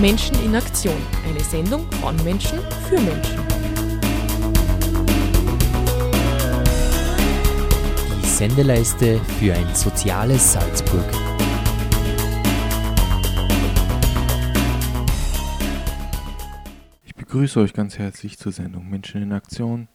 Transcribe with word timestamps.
Menschen 0.00 0.34
in 0.44 0.56
Aktion. 0.56 0.96
Eine 1.24 1.40
Sendung 1.40 1.90
von 1.92 2.16
Menschen 2.24 2.58
für 2.88 3.00
Menschen. 3.00 3.40
Die 8.20 8.26
Sendeleiste 8.26 9.20
für 9.38 9.54
ein 9.54 9.74
soziales 9.74 10.52
Salzburg. 10.52 11.04
Ich 17.04 17.14
begrüße 17.14 17.60
euch 17.60 17.72
ganz 17.72 17.96
herzlich 17.98 18.36
zur 18.36 18.50
Sendung 18.50 18.90
Menschen 18.90 19.22
in 19.22 19.32
Aktion. 19.32 19.88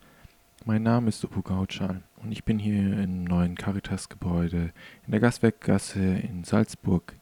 Mein 0.65 0.83
Name 0.83 1.09
ist 1.09 1.23
Upo 1.25 1.41
Gautschal 1.41 2.03
und 2.23 2.31
ich 2.31 2.45
bin 2.45 2.57
hier 2.57 2.99
im 2.99 3.25
neuen 3.25 3.55
Caritas-Gebäude 3.55 4.71
in 5.05 5.11
der 5.11 5.19
Gaswerkgasse 5.19 5.99
in 5.99 6.45
Salzburg. 6.45 7.18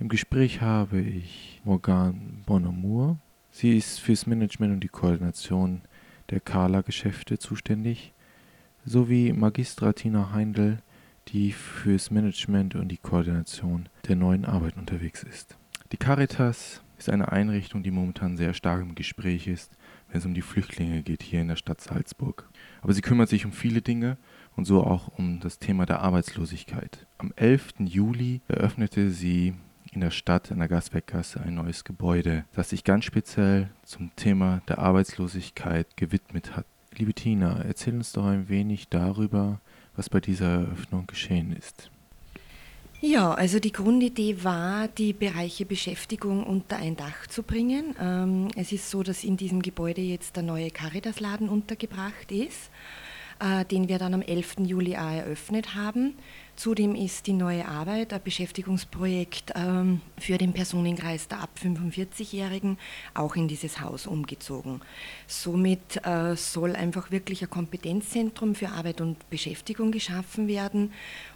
Im 0.00 0.08
Gespräch 0.08 0.60
habe 0.60 1.00
ich 1.00 1.60
Morgan 1.62 2.42
Bonamour. 2.46 3.16
Sie 3.52 3.76
ist 3.76 4.00
fürs 4.00 4.26
Management 4.26 4.72
und 4.74 4.80
die 4.80 4.88
Koordination 4.88 5.82
der 6.30 6.40
Carla-Geschäfte 6.40 7.38
zuständig, 7.38 8.12
sowie 8.84 9.32
Magistra 9.32 9.92
Tina 9.92 10.32
Heindl, 10.32 10.78
die 11.28 11.52
fürs 11.52 12.10
Management 12.10 12.74
und 12.74 12.88
die 12.88 12.96
Koordination 12.96 13.88
der 14.08 14.16
neuen 14.16 14.44
Arbeit 14.44 14.76
unterwegs 14.76 15.22
ist. 15.22 15.56
Die 15.92 15.96
Caritas 15.96 16.82
ist 16.98 17.08
eine 17.08 17.30
Einrichtung, 17.30 17.84
die 17.84 17.92
momentan 17.92 18.36
sehr 18.36 18.52
stark 18.52 18.82
im 18.82 18.96
Gespräch 18.96 19.46
ist, 19.46 19.70
wenn 20.08 20.18
es 20.18 20.26
um 20.26 20.34
die 20.34 20.42
Flüchtlinge 20.42 21.02
geht 21.02 21.22
hier 21.22 21.40
in 21.40 21.48
der 21.48 21.56
Stadt 21.56 21.80
Salzburg. 21.80 22.48
Aber 22.82 22.92
sie 22.92 23.00
kümmert 23.00 23.28
sich 23.28 23.44
um 23.44 23.52
viele 23.52 23.80
Dinge 23.80 24.16
und 24.56 24.64
so 24.64 24.82
auch 24.82 25.06
um 25.16 25.38
das 25.38 25.60
Thema 25.60 25.86
der 25.86 26.00
Arbeitslosigkeit. 26.00 27.06
Am 27.18 27.32
11. 27.36 27.74
Juli 27.78 28.40
eröffnete 28.48 29.10
sie 29.10 29.54
in 29.94 30.00
der 30.00 30.10
Stadt 30.10 30.50
in 30.50 30.58
der 30.58 30.68
Gaswerkgasse 30.68 31.40
ein 31.40 31.54
neues 31.54 31.84
Gebäude, 31.84 32.44
das 32.54 32.70
sich 32.70 32.84
ganz 32.84 33.04
speziell 33.04 33.70
zum 33.84 34.10
Thema 34.16 34.62
der 34.68 34.78
Arbeitslosigkeit 34.78 35.96
gewidmet 35.96 36.56
hat. 36.56 36.66
Liebe 36.96 37.14
Tina, 37.14 37.62
erzähl 37.62 37.94
uns 37.94 38.12
doch 38.12 38.24
ein 38.24 38.48
wenig 38.48 38.88
darüber, 38.88 39.60
was 39.96 40.10
bei 40.10 40.20
dieser 40.20 40.62
Eröffnung 40.62 41.06
geschehen 41.06 41.54
ist. 41.56 41.90
Ja, 43.00 43.34
also 43.34 43.60
die 43.60 43.72
Grundidee 43.72 44.42
war, 44.42 44.88
die 44.88 45.12
Bereiche 45.12 45.66
Beschäftigung 45.66 46.44
unter 46.44 46.76
ein 46.76 46.96
Dach 46.96 47.26
zu 47.26 47.42
bringen. 47.42 47.94
Ähm, 48.00 48.48
es 48.56 48.72
ist 48.72 48.90
so, 48.90 49.02
dass 49.02 49.24
in 49.24 49.36
diesem 49.36 49.60
Gebäude 49.60 50.00
jetzt 50.00 50.36
der 50.36 50.42
neue 50.42 50.70
Caritas-Laden 50.70 51.48
untergebracht 51.48 52.32
ist, 52.32 52.70
äh, 53.40 53.64
den 53.66 53.88
wir 53.88 53.98
dann 53.98 54.14
am 54.14 54.22
11. 54.22 54.60
Juli 54.60 54.92
eröffnet 54.92 55.74
haben. 55.74 56.14
Zudem 56.56 56.94
ist 56.94 57.26
die 57.26 57.32
neue 57.32 57.66
Arbeit 57.66 58.12
ein 58.12 58.22
Beschäftigungsprojekt 58.22 59.52
ähm, 59.56 60.00
für 60.18 60.38
den 60.38 60.52
Personenkreis 60.52 61.26
der 61.26 61.40
ab 61.40 61.50
45-Jährigen 61.60 62.78
auch 63.12 63.34
in 63.34 63.48
dieses 63.48 63.80
Haus 63.80 64.06
umgezogen. 64.06 64.80
Somit 65.26 66.04
äh, 66.06 66.36
soll 66.36 66.76
einfach 66.76 67.10
wirklich 67.10 67.42
ein 67.42 67.50
Kompetenzzentrum 67.50 68.54
für 68.54 68.68
Arbeit 68.68 69.00
und 69.00 69.28
Beschäftigung 69.30 69.90
geschaffen 69.90 70.46
werden. 70.46 70.92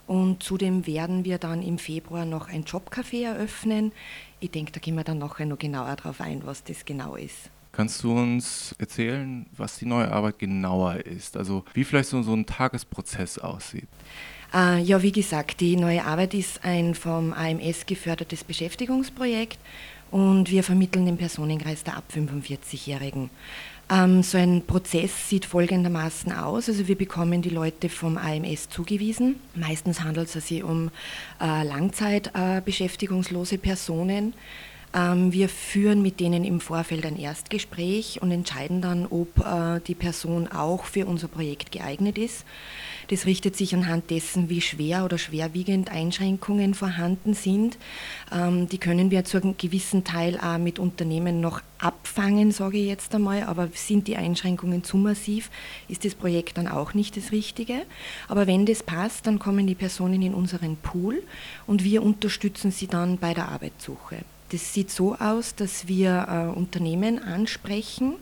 Und 0.07 0.43
zudem 0.43 0.87
werden 0.87 1.25
wir 1.25 1.39
dann 1.39 1.63
im 1.63 1.79
Februar 1.79 2.25
noch 2.25 2.49
ein 2.49 2.65
Jobcafé 2.65 3.25
eröffnen. 3.25 3.93
Ich 4.39 4.53
denke, 4.53 4.71
da 4.71 4.79
gehen 4.79 4.95
wir 4.95 5.05
dann 5.05 5.19
nachher 5.19 5.47
noch 5.47 5.59
genauer 5.59 5.97
darauf 5.97 6.21
ein, 6.21 6.47
was 6.47 6.63
das 6.63 6.85
genau 6.85 7.17
ist. 7.17 7.51
Kannst 7.73 8.03
du 8.03 8.13
uns 8.13 8.75
erzählen, 8.79 9.47
was 9.57 9.79
die 9.79 9.87
neue 9.87 10.11
Arbeit 10.11 10.39
genauer 10.39 10.97
ist? 11.07 11.37
Also 11.37 11.65
wie 11.75 11.85
vielleicht 11.85 12.09
so, 12.09 12.23
so 12.23 12.35
ein 12.35 12.47
Tagesprozess 12.47 13.39
aussieht? 13.39 13.89
Äh, 14.55 14.81
ja, 14.81 15.03
wie 15.03 15.13
gesagt, 15.13 15.61
die 15.61 15.77
neue 15.77 16.05
Arbeit 16.05 16.35
ist 16.35 16.65
ein 16.65 16.95
vom 16.95 17.33
AMS 17.33 17.87
gefördertes 17.87 18.45
Beschäftigungsprojekt 18.45 19.59
und 20.11 20.51
wir 20.51 20.63
vermitteln 20.63 21.07
den 21.07 21.19
Personenkreis 21.19 21.85
der 21.85 21.97
ab 21.97 22.05
45-Jährigen. 22.15 23.31
Ähm, 23.91 24.23
so 24.23 24.39
ein 24.39 24.63
Prozess 24.67 25.29
sieht 25.29 25.45
folgendermaßen 25.47 26.33
aus. 26.33 26.69
Also 26.69 26.89
wir 26.89 26.97
bekommen 26.97 27.43
die 27.43 27.51
Leute 27.51 27.89
vom 27.89 28.17
AMS 28.19 28.69
zugewiesen. 28.69 29.37
Meistens 29.55 30.03
handelt 30.03 30.35
es 30.35 30.49
sich 30.49 30.63
um 30.63 30.91
äh, 31.41 31.65
langzeitbeschäftigungslose 31.65 33.59
Personen. 33.59 34.35
Ähm, 34.95 35.33
wir 35.33 35.49
führen 35.49 36.03
mit 36.03 36.21
denen 36.21 36.45
im 36.45 36.61
Vorfeld 36.61 37.05
ein 37.05 37.19
Erstgespräch 37.19 38.21
und 38.23 38.31
entscheiden 38.31 38.81
dann, 38.81 39.07
ob 39.07 39.39
äh, 39.39 39.81
die 39.87 39.95
Person 39.95 40.49
auch 40.49 40.85
für 40.85 41.07
unser 41.07 41.29
Projekt 41.29 41.73
geeignet 41.73 42.19
ist. 42.19 42.45
Das 43.09 43.25
richtet 43.25 43.57
sich 43.57 43.75
anhand 43.75 44.11
dessen, 44.11 44.51
wie 44.51 44.61
schwer 44.61 45.05
oder 45.05 45.17
schwerwiegend 45.17 45.91
Einschränkungen 45.91 46.75
vorhanden 46.75 47.33
sind. 47.35 47.79
Ähm, 48.33 48.69
die 48.69 48.79
können 48.79 49.11
wir 49.11 49.25
zu 49.25 49.41
einem 49.41 49.57
gewissen 49.57 50.05
Teil 50.05 50.39
auch 50.39 50.59
mit 50.59 50.79
Unternehmen 50.79 51.41
noch 51.41 51.63
abfangen, 51.79 52.53
sage 52.53 52.79
ich 52.79 52.87
jetzt 52.87 53.15
einmal. 53.15 53.45
Aber 53.45 53.69
sind 53.73 54.09
die 54.09 54.17
Einschränkungen 54.17 54.85
zu 54.85 54.97
massiv, 54.99 55.51
ist 55.89 56.05
das 56.05 56.15
Projekt 56.15 56.59
dann 56.59 56.69
auch 56.69 56.93
nicht 56.93 57.17
das 57.17 57.33
Richtige. 57.33 57.83
Aber 58.29 58.47
wenn 58.47 58.67
das 58.67 58.83
passt, 58.83 59.27
dann 59.27 59.39
kommen 59.39 59.67
die 59.67 59.75
Personen 59.75 60.21
in 60.21 60.35
unseren 60.35 60.77
Pool 60.77 61.23
und 61.67 61.85
wir 61.85 62.03
unterstützen 62.03 62.71
sie 62.71 62.89
dann 62.89 63.19
bei 63.19 63.33
der 63.33 63.49
Arbeitssuche. 63.49 64.19
Das 64.51 64.73
sieht 64.73 64.91
so 64.91 65.15
aus, 65.17 65.55
dass 65.55 65.89
wir 65.89 66.27
äh, 66.55 66.59
Unternehmen 66.59 67.23
ansprechen, 67.23 68.15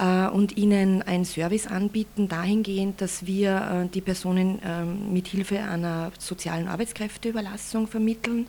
und 0.00 0.56
ihnen 0.56 1.02
einen 1.02 1.24
Service 1.26 1.66
anbieten, 1.66 2.26
dahingehend, 2.26 3.00
dass 3.02 3.26
wir 3.26 3.84
äh, 3.84 3.88
die 3.88 4.00
Personen 4.00 4.58
ähm, 4.64 5.12
mit 5.12 5.26
Hilfe 5.28 5.58
einer 5.58 6.10
sozialen 6.18 6.68
Arbeitskräfteüberlassung 6.68 7.86
vermitteln. 7.86 8.46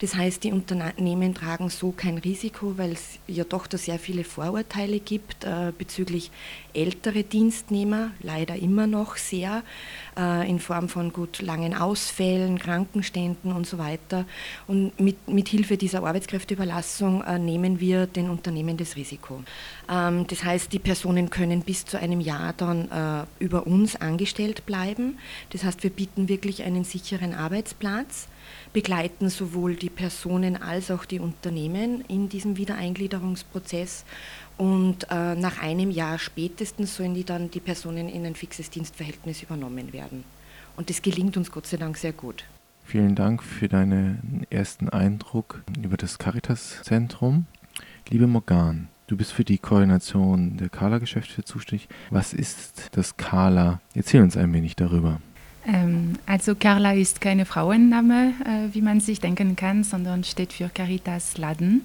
Das 0.00 0.14
heißt, 0.14 0.44
die 0.44 0.52
Unternehmen 0.52 1.34
tragen 1.34 1.70
so 1.70 1.92
kein 1.92 2.18
Risiko, 2.18 2.76
weil 2.76 2.92
es 2.92 3.18
ja 3.26 3.44
doch 3.44 3.66
da 3.66 3.78
sehr 3.78 3.98
viele 3.98 4.24
Vorurteile 4.24 5.00
gibt 5.00 5.44
äh, 5.44 5.72
bezüglich 5.76 6.30
ältere 6.74 7.24
Dienstnehmer, 7.24 8.10
leider 8.20 8.54
immer 8.54 8.86
noch 8.86 9.16
sehr, 9.16 9.64
in 10.46 10.60
Form 10.60 10.88
von 10.88 11.12
gut 11.12 11.42
langen 11.42 11.74
Ausfällen, 11.74 12.60
Krankenständen 12.60 13.50
und 13.50 13.66
so 13.66 13.78
weiter. 13.78 14.24
Und 14.68 14.98
mit, 15.00 15.26
mit 15.26 15.48
Hilfe 15.48 15.76
dieser 15.76 16.04
Arbeitskräfteüberlassung 16.04 17.24
nehmen 17.44 17.80
wir 17.80 18.06
den 18.06 18.30
Unternehmen 18.30 18.76
das 18.76 18.94
Risiko. 18.94 19.42
Ähm, 19.90 20.26
das 20.28 20.44
heißt, 20.44 20.72
die 20.72 20.78
Personen 20.90 21.30
können 21.30 21.62
bis 21.62 21.84
zu 21.84 22.00
einem 22.00 22.20
Jahr 22.20 22.52
dann 22.52 22.90
äh, 22.90 23.24
über 23.38 23.68
uns 23.68 23.94
angestellt 23.94 24.66
bleiben. 24.66 25.18
Das 25.50 25.62
heißt, 25.62 25.84
wir 25.84 25.90
bieten 25.90 26.28
wirklich 26.28 26.64
einen 26.64 26.82
sicheren 26.82 27.32
Arbeitsplatz, 27.32 28.26
begleiten 28.72 29.28
sowohl 29.28 29.76
die 29.76 29.88
Personen 29.88 30.60
als 30.60 30.90
auch 30.90 31.04
die 31.04 31.20
Unternehmen 31.20 32.04
in 32.08 32.28
diesem 32.28 32.56
Wiedereingliederungsprozess 32.56 34.04
und 34.58 35.06
äh, 35.12 35.36
nach 35.36 35.62
einem 35.62 35.92
Jahr 35.92 36.18
spätestens 36.18 36.96
sollen 36.96 37.14
die 37.14 37.22
dann 37.22 37.52
die 37.52 37.60
Personen 37.60 38.08
in 38.08 38.26
ein 38.26 38.34
fixes 38.34 38.68
Dienstverhältnis 38.68 39.44
übernommen 39.44 39.92
werden. 39.92 40.24
Und 40.76 40.90
das 40.90 41.02
gelingt 41.02 41.36
uns 41.36 41.52
Gott 41.52 41.68
sei 41.68 41.76
Dank 41.76 41.98
sehr 41.98 42.12
gut. 42.12 42.42
Vielen 42.82 43.14
Dank 43.14 43.44
für 43.44 43.68
deinen 43.68 44.44
ersten 44.50 44.88
Eindruck 44.88 45.62
über 45.80 45.96
das 45.96 46.18
Caritas-Zentrum. 46.18 47.46
Liebe 48.08 48.26
Morgan, 48.26 48.88
Du 49.10 49.16
bist 49.16 49.32
für 49.32 49.42
die 49.42 49.58
Koordination 49.58 50.56
der 50.56 50.68
Kala-Geschäfte 50.68 51.42
zuständig. 51.42 51.88
Was 52.10 52.32
ist 52.32 52.90
das 52.92 53.16
Kala? 53.16 53.80
Erzähl 53.92 54.22
uns 54.22 54.36
ein 54.36 54.52
wenig 54.52 54.76
darüber. 54.76 55.20
Ähm, 55.66 56.12
also 56.26 56.54
Carla 56.54 56.92
ist 56.92 57.20
keine 57.20 57.44
Frauenname, 57.44 58.34
äh, 58.44 58.72
wie 58.72 58.80
man 58.80 59.00
sich 59.00 59.18
denken 59.18 59.56
kann, 59.56 59.82
sondern 59.82 60.22
steht 60.22 60.52
für 60.52 60.68
Caritas 60.68 61.38
Laden. 61.38 61.82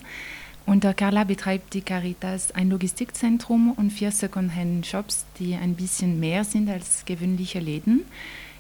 Unter 0.68 0.94
Carla 0.94 1.24
betreibt 1.24 1.74
die 1.74 1.82
Caritas 1.82 2.52
ein 2.52 2.70
Logistikzentrum 2.70 3.72
und 3.72 3.90
vier 3.90 4.12
Secondhand-Shops, 4.12 5.26
die 5.40 5.56
ein 5.56 5.74
bisschen 5.74 6.20
mehr 6.20 6.44
sind 6.44 6.70
als 6.70 7.06
gewöhnliche 7.06 7.60
Läden. 7.60 8.02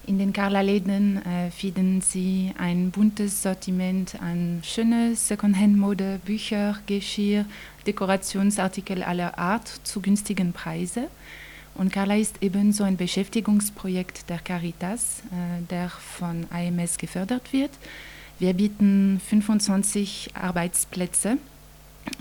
In 0.07 0.19
den 0.19 0.33
Carla-Läden 0.33 1.25
äh, 1.25 1.49
finden 1.49 1.99
Sie 1.99 2.53
ein 2.59 2.91
buntes 2.91 3.41
Sortiment 3.41 4.21
an 4.21 4.61
schöne 4.63 5.15
Secondhand-Mode, 5.15 6.19
Bücher, 6.23 6.77
Geschirr, 6.85 7.45
Dekorationsartikel 7.87 9.01
aller 9.01 9.39
Art 9.39 9.67
zu 9.83 10.01
günstigen 10.01 10.53
Preisen. 10.53 11.05
Und 11.73 11.91
Carla 11.91 12.17
ist 12.17 12.35
ebenso 12.41 12.83
ein 12.83 12.97
Beschäftigungsprojekt 12.97 14.29
der 14.29 14.37
Caritas, 14.37 15.23
äh, 15.31 15.63
der 15.71 15.89
von 15.89 16.45
AMS 16.51 16.99
gefördert 16.99 17.51
wird. 17.51 17.71
Wir 18.37 18.53
bieten 18.53 19.19
25 19.27 20.35
Arbeitsplätze 20.35 21.39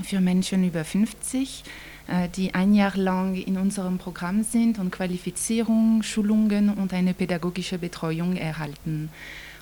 für 0.02 0.22
Menschen 0.22 0.66
über 0.66 0.84
50 0.84 1.64
äh, 1.66 1.93
die 2.36 2.54
ein 2.54 2.74
Jahr 2.74 2.96
lang 2.96 3.34
in 3.34 3.56
unserem 3.56 3.98
Programm 3.98 4.42
sind 4.42 4.78
und 4.78 4.90
Qualifizierung, 4.90 6.02
Schulungen 6.02 6.68
und 6.68 6.92
eine 6.92 7.14
pädagogische 7.14 7.78
Betreuung 7.78 8.36
erhalten. 8.36 9.08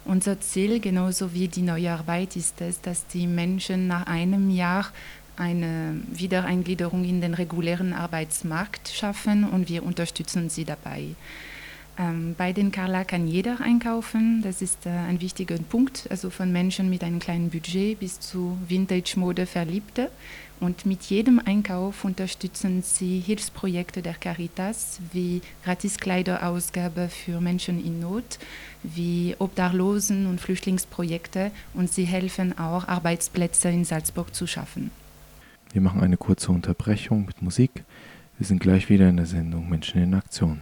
Unser 0.04 0.40
Ziel, 0.40 0.80
genauso 0.80 1.32
wie 1.32 1.46
die 1.46 1.62
neue 1.62 1.92
Arbeit, 1.92 2.34
ist 2.34 2.60
es, 2.60 2.80
dass 2.80 3.06
die 3.06 3.28
Menschen 3.28 3.86
nach 3.86 4.06
einem 4.06 4.50
Jahr 4.50 4.86
eine 5.36 6.00
Wiedereingliederung 6.10 7.04
in 7.04 7.20
den 7.20 7.34
regulären 7.34 7.92
Arbeitsmarkt 7.92 8.88
schaffen 8.88 9.44
und 9.44 9.68
wir 9.68 9.84
unterstützen 9.84 10.50
sie 10.50 10.64
dabei. 10.64 11.14
Ähm, 11.98 12.34
bei 12.36 12.52
den 12.52 12.72
Carla 12.72 13.04
kann 13.04 13.26
jeder 13.28 13.60
einkaufen. 13.60 14.40
Das 14.42 14.62
ist 14.62 14.86
äh, 14.86 14.90
ein 14.90 15.20
wichtiger 15.20 15.56
Punkt, 15.58 16.06
also 16.10 16.30
von 16.30 16.50
Menschen 16.50 16.88
mit 16.88 17.04
einem 17.04 17.18
kleinen 17.18 17.50
Budget 17.50 17.98
bis 17.98 18.18
zu 18.18 18.56
Vintage-Mode-Verliebte. 18.66 20.10
Und 20.62 20.86
mit 20.86 21.02
jedem 21.02 21.40
Einkauf 21.44 22.04
unterstützen 22.04 22.82
sie 22.82 23.18
Hilfsprojekte 23.18 24.00
der 24.00 24.14
Caritas 24.14 25.00
wie 25.12 25.40
Gratiskleiderausgabe 25.64 27.08
für 27.08 27.40
Menschen 27.40 27.84
in 27.84 27.98
Not, 27.98 28.38
wie 28.84 29.34
Obdachlosen- 29.40 30.28
und 30.28 30.40
Flüchtlingsprojekte 30.40 31.50
und 31.74 31.92
sie 31.92 32.04
helfen 32.04 32.56
auch, 32.60 32.86
Arbeitsplätze 32.86 33.70
in 33.70 33.84
Salzburg 33.84 34.36
zu 34.36 34.46
schaffen. 34.46 34.92
Wir 35.72 35.80
machen 35.82 36.00
eine 36.00 36.16
kurze 36.16 36.52
Unterbrechung 36.52 37.26
mit 37.26 37.42
Musik. 37.42 37.82
Wir 38.38 38.46
sind 38.46 38.60
gleich 38.60 38.88
wieder 38.88 39.08
in 39.08 39.16
der 39.16 39.26
Sendung 39.26 39.68
Menschen 39.68 40.00
in 40.00 40.14
Aktion. 40.14 40.60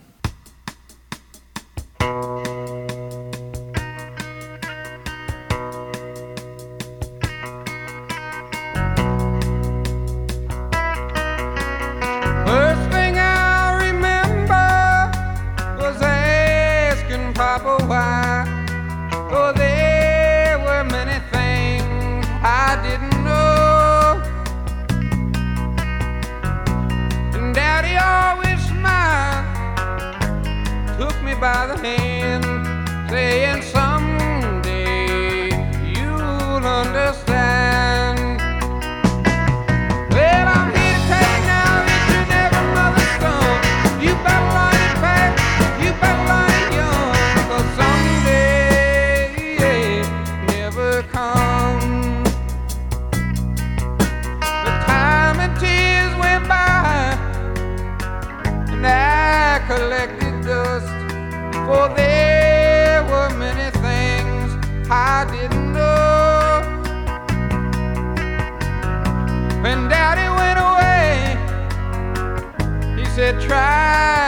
Sind 73.40 74.19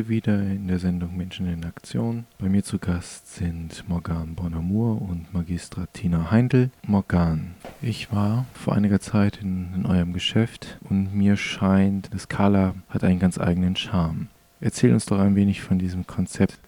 wir 0.00 0.08
wieder 0.08 0.40
in 0.40 0.66
der 0.66 0.78
Sendung 0.78 1.14
Menschen 1.14 1.46
in 1.46 1.62
Aktion. 1.66 2.24
Bei 2.38 2.48
mir 2.48 2.62
zu 2.62 2.78
Gast 2.78 3.34
sind 3.34 3.84
Morgan 3.86 4.34
Bonamour 4.34 5.02
und 5.02 5.34
Magistra 5.34 5.86
Tina 5.92 6.30
Heindl. 6.30 6.70
Morgan, 6.86 7.50
ich 7.82 8.10
war 8.10 8.46
vor 8.54 8.74
einiger 8.74 9.00
Zeit 9.00 9.40
in, 9.42 9.74
in 9.74 9.84
eurem 9.84 10.14
Geschäft 10.14 10.78
und 10.88 11.14
mir 11.14 11.36
scheint, 11.36 12.08
das 12.14 12.28
Kala 12.28 12.76
hat 12.88 13.04
einen 13.04 13.18
ganz 13.18 13.38
eigenen 13.38 13.76
Charme. 13.76 14.28
Erzähl 14.62 14.94
uns 14.94 15.04
doch 15.04 15.18
ein 15.18 15.36
wenig 15.36 15.60
von 15.60 15.78
diesem 15.78 16.06
Konzept. 16.06 16.58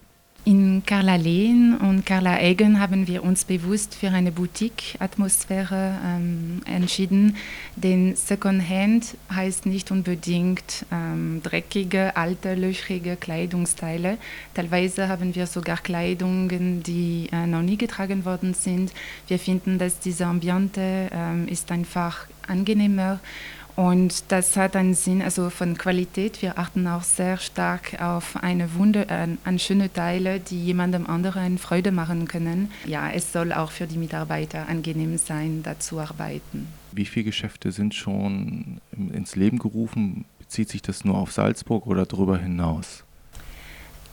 In 0.45 0.83
Carla 0.85 1.15
Lehn 1.15 1.77
und 1.77 2.05
Carla 2.05 2.37
Egen 2.37 2.77
haben 2.81 3.07
wir 3.07 3.23
uns 3.23 3.45
bewusst 3.45 3.95
für 3.95 4.09
eine 4.09 4.29
Boutique-Atmosphäre 4.33 5.97
ähm, 6.05 6.61
entschieden, 6.65 7.37
denn 7.77 8.17
Secondhand 8.17 9.15
heißt 9.33 9.65
nicht 9.65 9.89
unbedingt 9.89 10.85
ähm, 10.91 11.39
dreckige, 11.41 12.17
alte, 12.17 12.55
löchrige 12.55 13.15
Kleidungsteile. 13.15 14.17
Teilweise 14.53 15.07
haben 15.07 15.33
wir 15.33 15.47
sogar 15.47 15.77
Kleidungen, 15.77 16.83
die 16.83 17.29
äh, 17.31 17.47
noch 17.47 17.61
nie 17.61 17.77
getragen 17.77 18.25
worden 18.25 18.53
sind. 18.53 18.91
Wir 19.29 19.39
finden, 19.39 19.79
dass 19.79 19.99
diese 19.99 20.25
Ambiente 20.25 21.09
ähm, 21.13 21.47
ist 21.47 21.71
einfach 21.71 22.27
angenehmer 22.49 23.21
und 23.75 24.31
das 24.31 24.55
hat 24.55 24.75
einen 24.75 24.93
Sinn, 24.93 25.21
also 25.21 25.49
von 25.49 25.77
Qualität. 25.77 26.41
Wir 26.41 26.57
achten 26.57 26.87
auch 26.87 27.03
sehr 27.03 27.37
stark 27.37 28.01
auf 28.01 28.37
eine 28.43 28.75
Wunder, 28.75 29.09
äh, 29.09 29.27
an 29.43 29.59
schöne 29.59 29.91
Teile, 29.91 30.39
die 30.39 30.63
jemandem 30.63 31.07
anderen 31.07 31.57
Freude 31.57 31.91
machen 31.91 32.27
können. 32.27 32.71
Ja, 32.85 33.09
es 33.09 33.31
soll 33.31 33.51
auch 33.51 33.71
für 33.71 33.87
die 33.87 33.97
Mitarbeiter 33.97 34.67
angenehm 34.67 35.17
sein, 35.17 35.63
da 35.63 35.79
zu 35.79 35.99
arbeiten. 35.99 36.67
Wie 36.91 37.05
viele 37.05 37.25
Geschäfte 37.25 37.71
sind 37.71 37.95
schon 37.95 38.79
ins 39.13 39.35
Leben 39.35 39.57
gerufen? 39.57 40.25
Bezieht 40.37 40.69
sich 40.69 40.81
das 40.81 41.03
nur 41.03 41.17
auf 41.17 41.31
Salzburg 41.31 41.87
oder 41.87 42.05
darüber 42.05 42.37
hinaus? 42.37 43.03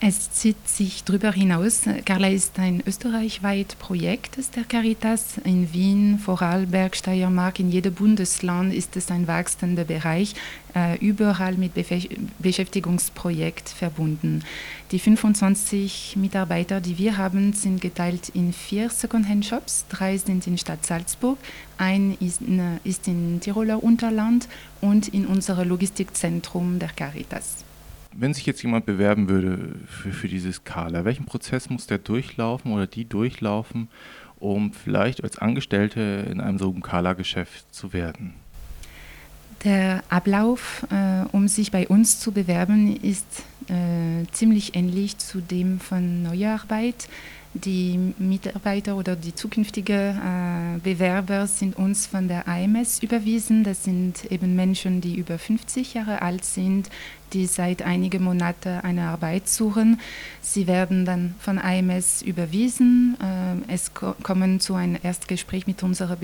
Es 0.03 0.31
zieht 0.31 0.67
sich 0.67 1.05
darüber 1.05 1.31
hinaus. 1.31 1.83
Carla 2.07 2.29
ist 2.29 2.59
ein 2.59 2.83
österreichweit 2.87 3.79
Projekt 3.79 4.39
der 4.57 4.65
Caritas. 4.65 5.37
In 5.45 5.75
Wien, 5.75 6.19
Vorarlberg, 6.19 6.97
Steiermark, 6.97 7.61
in 7.61 7.71
jedem 7.71 7.93
Bundesland 7.93 8.73
ist 8.73 8.97
es 8.97 9.11
ein 9.11 9.27
wachsender 9.27 9.85
Bereich, 9.85 10.35
äh, 10.75 10.97
überall 11.01 11.53
mit 11.53 11.73
Beschäftigungsprojekt 12.39 13.69
verbunden. 13.69 14.43
Die 14.91 14.99
25 14.99 16.17
Mitarbeiter, 16.17 16.81
die 16.81 16.97
wir 16.97 17.19
haben, 17.19 17.53
sind 17.53 17.83
geteilt 17.83 18.31
in 18.31 18.55
vier 18.55 18.89
Secondhand-Shops. 18.89 19.85
Drei 19.91 20.17
sind 20.17 20.47
in 20.47 20.57
Stadt 20.57 20.87
Salzburg, 20.87 21.37
ein 21.77 22.17
ist 22.21 22.41
in, 22.41 22.81
ist 22.85 23.07
in 23.07 23.39
Tiroler 23.41 23.83
Unterland 23.83 24.49
und 24.81 25.09
in 25.09 25.27
unserem 25.27 25.69
Logistikzentrum 25.69 26.79
der 26.79 26.89
Caritas. 26.89 27.67
Wenn 28.13 28.35
sich 28.35 28.45
jetzt 28.47 28.63
jemand 28.63 28.87
bewerben 28.87 29.29
würde 29.29 29.77
für, 29.87 30.13
für 30.13 30.29
dieses 30.29 30.65
Kala, 30.65 31.05
welchen 31.05 31.27
Prozess 31.27 31.71
muss 31.71 31.87
der 31.87 31.99
durchlaufen 31.99 32.73
oder 32.73 32.87
die 32.87 33.05
durchlaufen, 33.05 33.89
um 34.39 34.73
vielleicht 34.73 35.23
als 35.23 35.39
Angestellte 35.39 36.27
in 36.29 36.41
einem 36.41 36.59
so 36.59 36.73
Kala-Geschäft 36.73 37.73
zu 37.73 37.93
werden? 37.93 38.35
Der 39.65 40.03
Ablauf, 40.09 40.87
äh, 40.91 41.25
um 41.33 41.47
sich 41.47 41.71
bei 41.71 41.87
uns 41.87 42.19
zu 42.19 42.33
bewerben, 42.33 42.97
ist 42.97 43.45
äh, 43.69 44.27
ziemlich 44.33 44.75
ähnlich 44.75 45.19
zu 45.19 45.41
dem 45.41 45.81
von 45.81 46.23
Neuarbeit. 46.23 47.09
Die 47.53 48.15
Mitarbeiter 48.19 48.97
oder 48.97 49.17
die 49.17 49.35
zukünftigen 49.35 49.97
äh, 49.97 50.79
Bewerber 50.85 51.49
sind 51.49 51.77
uns 51.77 52.07
von 52.07 52.29
der 52.29 52.47
AMS 52.47 53.03
überwiesen. 53.03 53.65
Das 53.65 53.83
sind 53.83 54.25
eben 54.31 54.55
Menschen, 54.55 55.01
die 55.01 55.17
über 55.17 55.37
50 55.37 55.95
Jahre 55.95 56.23
alt 56.23 56.45
sind, 56.45 56.89
die 57.33 57.47
seit 57.47 57.83
einigen 57.83 58.23
Monaten 58.23 58.79
eine 58.83 59.09
Arbeit 59.09 59.49
suchen. 59.49 60.01
Sie 60.41 60.69
werden 60.69 61.05
dann 61.05 61.35
von 61.41 61.59
AMS 61.59 62.23
überwiesen. 62.23 63.17
Äh, 63.21 63.75
es 63.75 63.95
ko 63.95 64.15
kommen 64.23 64.61
zu 64.61 64.75
einem 64.75 64.99
Erstgespräch 65.03 65.67
mit 65.67 65.83
unserer 65.83 66.17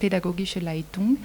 pädagogischen 0.00 0.62
Leitung, 0.62 1.18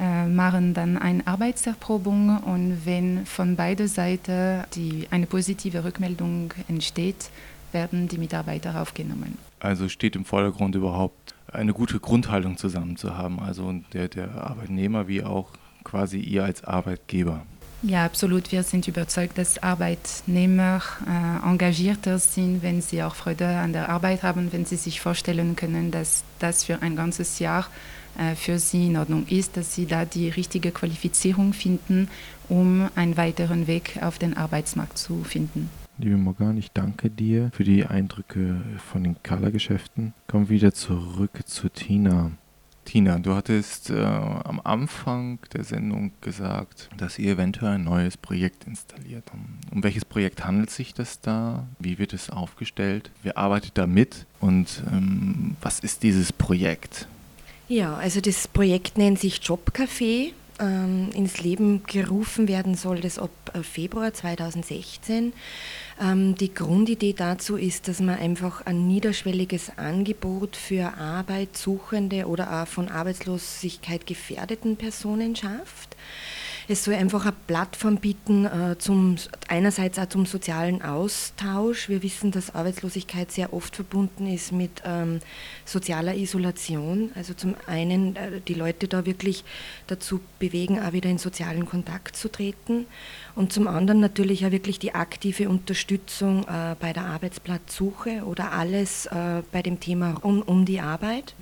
äh, 0.00 0.26
machen 0.26 0.74
dann 0.74 0.98
eine 0.98 1.24
Arbeitserprobung 1.28 2.38
und 2.42 2.84
wenn 2.84 3.24
von 3.24 3.54
beider 3.54 3.86
Seiten 3.86 4.64
die, 4.74 5.06
eine 5.12 5.26
positive 5.26 5.84
Rückmeldung 5.84 6.52
entsteht, 6.66 7.30
werden 7.76 8.08
die 8.08 8.16
Mitarbeiter 8.16 8.80
aufgenommen. 8.80 9.36
Also 9.60 9.90
steht 9.90 10.16
im 10.16 10.24
Vordergrund 10.24 10.74
überhaupt 10.74 11.34
eine 11.52 11.74
gute 11.74 12.00
Grundhaltung 12.00 12.56
zusammen 12.56 12.96
zu 12.96 13.18
haben, 13.18 13.38
also 13.38 13.72
der, 13.92 14.08
der 14.08 14.28
Arbeitnehmer 14.50 15.08
wie 15.08 15.22
auch 15.22 15.48
quasi 15.84 16.18
ihr 16.18 16.44
als 16.44 16.64
Arbeitgeber. 16.64 17.42
Ja, 17.82 18.04
absolut. 18.06 18.50
Wir 18.52 18.62
sind 18.62 18.88
überzeugt, 18.88 19.36
dass 19.36 19.62
Arbeitnehmer 19.62 20.82
äh, 21.06 21.48
engagierter 21.48 22.18
sind, 22.18 22.62
wenn 22.62 22.80
sie 22.80 23.02
auch 23.02 23.14
Freude 23.14 23.46
an 23.46 23.72
der 23.74 23.90
Arbeit 23.90 24.22
haben, 24.22 24.52
wenn 24.52 24.64
sie 24.64 24.76
sich 24.76 25.00
vorstellen 25.00 25.54
können, 25.54 25.90
dass 25.90 26.24
das 26.38 26.64
für 26.64 26.80
ein 26.80 26.96
ganzes 26.96 27.38
Jahr 27.38 27.66
äh, 28.18 28.34
für 28.34 28.58
sie 28.58 28.86
in 28.86 28.96
Ordnung 28.96 29.26
ist, 29.28 29.56
dass 29.58 29.74
sie 29.74 29.86
da 29.86 30.06
die 30.06 30.30
richtige 30.30 30.70
Qualifizierung 30.70 31.52
finden, 31.52 32.08
um 32.48 32.88
einen 32.96 33.16
weiteren 33.16 33.66
Weg 33.66 33.98
auf 34.00 34.18
den 34.18 34.36
Arbeitsmarkt 34.36 34.96
zu 34.96 35.22
finden. 35.22 35.70
Liebe 35.98 36.18
Morgan, 36.18 36.58
ich 36.58 36.72
danke 36.72 37.08
dir 37.08 37.50
für 37.54 37.64
die 37.64 37.86
Eindrücke 37.86 38.60
von 38.92 39.02
den 39.02 39.16
Color-Geschäften. 39.22 40.12
Kommen 40.26 40.50
wieder 40.50 40.74
zurück 40.74 41.40
zu 41.46 41.70
Tina. 41.70 42.32
Tina, 42.84 43.18
du 43.18 43.34
hattest 43.34 43.88
äh, 43.88 44.02
am 44.02 44.60
Anfang 44.62 45.38
der 45.54 45.64
Sendung 45.64 46.12
gesagt, 46.20 46.90
dass 46.98 47.18
ihr 47.18 47.32
eventuell 47.32 47.72
ein 47.72 47.84
neues 47.84 48.18
Projekt 48.18 48.66
installiert. 48.66 49.24
Um, 49.32 49.58
um 49.72 49.82
welches 49.82 50.04
Projekt 50.04 50.44
handelt 50.44 50.68
sich 50.68 50.92
das 50.92 51.20
da? 51.20 51.66
Wie 51.78 51.98
wird 51.98 52.12
es 52.12 52.28
aufgestellt? 52.28 53.10
Wer 53.22 53.38
arbeitet 53.38 53.72
da 53.78 53.86
mit? 53.86 54.26
Und 54.38 54.82
ähm, 54.92 55.56
was 55.62 55.80
ist 55.80 56.02
dieses 56.02 56.30
Projekt? 56.30 57.08
Ja, 57.68 57.94
also 57.94 58.20
das 58.20 58.48
Projekt 58.48 58.98
nennt 58.98 59.18
sich 59.18 59.38
Jobcafé 59.38 60.32
ähm, 60.60 61.10
ins 61.14 61.38
Leben 61.38 61.82
gerufen 61.86 62.48
werden 62.48 62.74
soll 62.74 63.00
das 63.00 63.18
ab 63.18 63.30
äh, 63.52 63.62
Februar 63.62 64.12
2016. 64.12 65.32
Ähm, 66.00 66.34
die 66.34 66.52
Grundidee 66.52 67.12
dazu 67.12 67.56
ist, 67.56 67.88
dass 67.88 68.00
man 68.00 68.18
einfach 68.18 68.64
ein 68.66 68.86
niederschwelliges 68.86 69.78
Angebot 69.78 70.56
für 70.56 70.94
Arbeitssuchende 70.98 72.26
oder 72.26 72.62
auch 72.62 72.68
von 72.68 72.88
Arbeitslosigkeit 72.88 74.06
gefährdeten 74.06 74.76
Personen 74.76 75.36
schafft. 75.36 75.96
Es 76.68 76.82
soll 76.82 76.94
einfach 76.94 77.24
eine 77.24 77.34
Plattform 77.46 77.98
bieten, 77.98 78.44
äh, 78.44 78.76
zum, 78.76 79.16
einerseits 79.46 80.00
auch 80.00 80.08
zum 80.08 80.26
sozialen 80.26 80.82
Austausch. 80.82 81.88
Wir 81.88 82.02
wissen, 82.02 82.32
dass 82.32 82.56
Arbeitslosigkeit 82.56 83.30
sehr 83.30 83.52
oft 83.52 83.76
verbunden 83.76 84.26
ist 84.26 84.50
mit 84.50 84.82
ähm, 84.84 85.20
sozialer 85.64 86.16
Isolation. 86.16 87.12
Also 87.14 87.34
zum 87.34 87.54
einen 87.66 88.16
äh, 88.16 88.40
die 88.40 88.54
Leute 88.54 88.88
da 88.88 89.06
wirklich 89.06 89.44
dazu 89.86 90.20
bewegen, 90.40 90.80
auch 90.80 90.92
wieder 90.92 91.08
in 91.08 91.18
sozialen 91.18 91.66
Kontakt 91.66 92.16
zu 92.16 92.28
treten 92.28 92.86
und 93.36 93.52
zum 93.52 93.68
anderen 93.68 94.00
natürlich 94.00 94.46
auch 94.46 94.50
wirklich 94.50 94.78
die 94.78 94.94
aktive 94.94 95.50
Unterstützung 95.50 96.44
äh, 96.44 96.74
bei 96.80 96.94
der 96.94 97.04
Arbeitsplatzsuche 97.04 98.22
oder 98.24 98.52
alles 98.52 99.04
äh, 99.06 99.42
bei 99.52 99.60
dem 99.60 99.78
Thema 99.78 100.18
um, 100.22 100.40
um 100.40 100.64
die 100.64 100.80
Arbeit. 100.80 101.34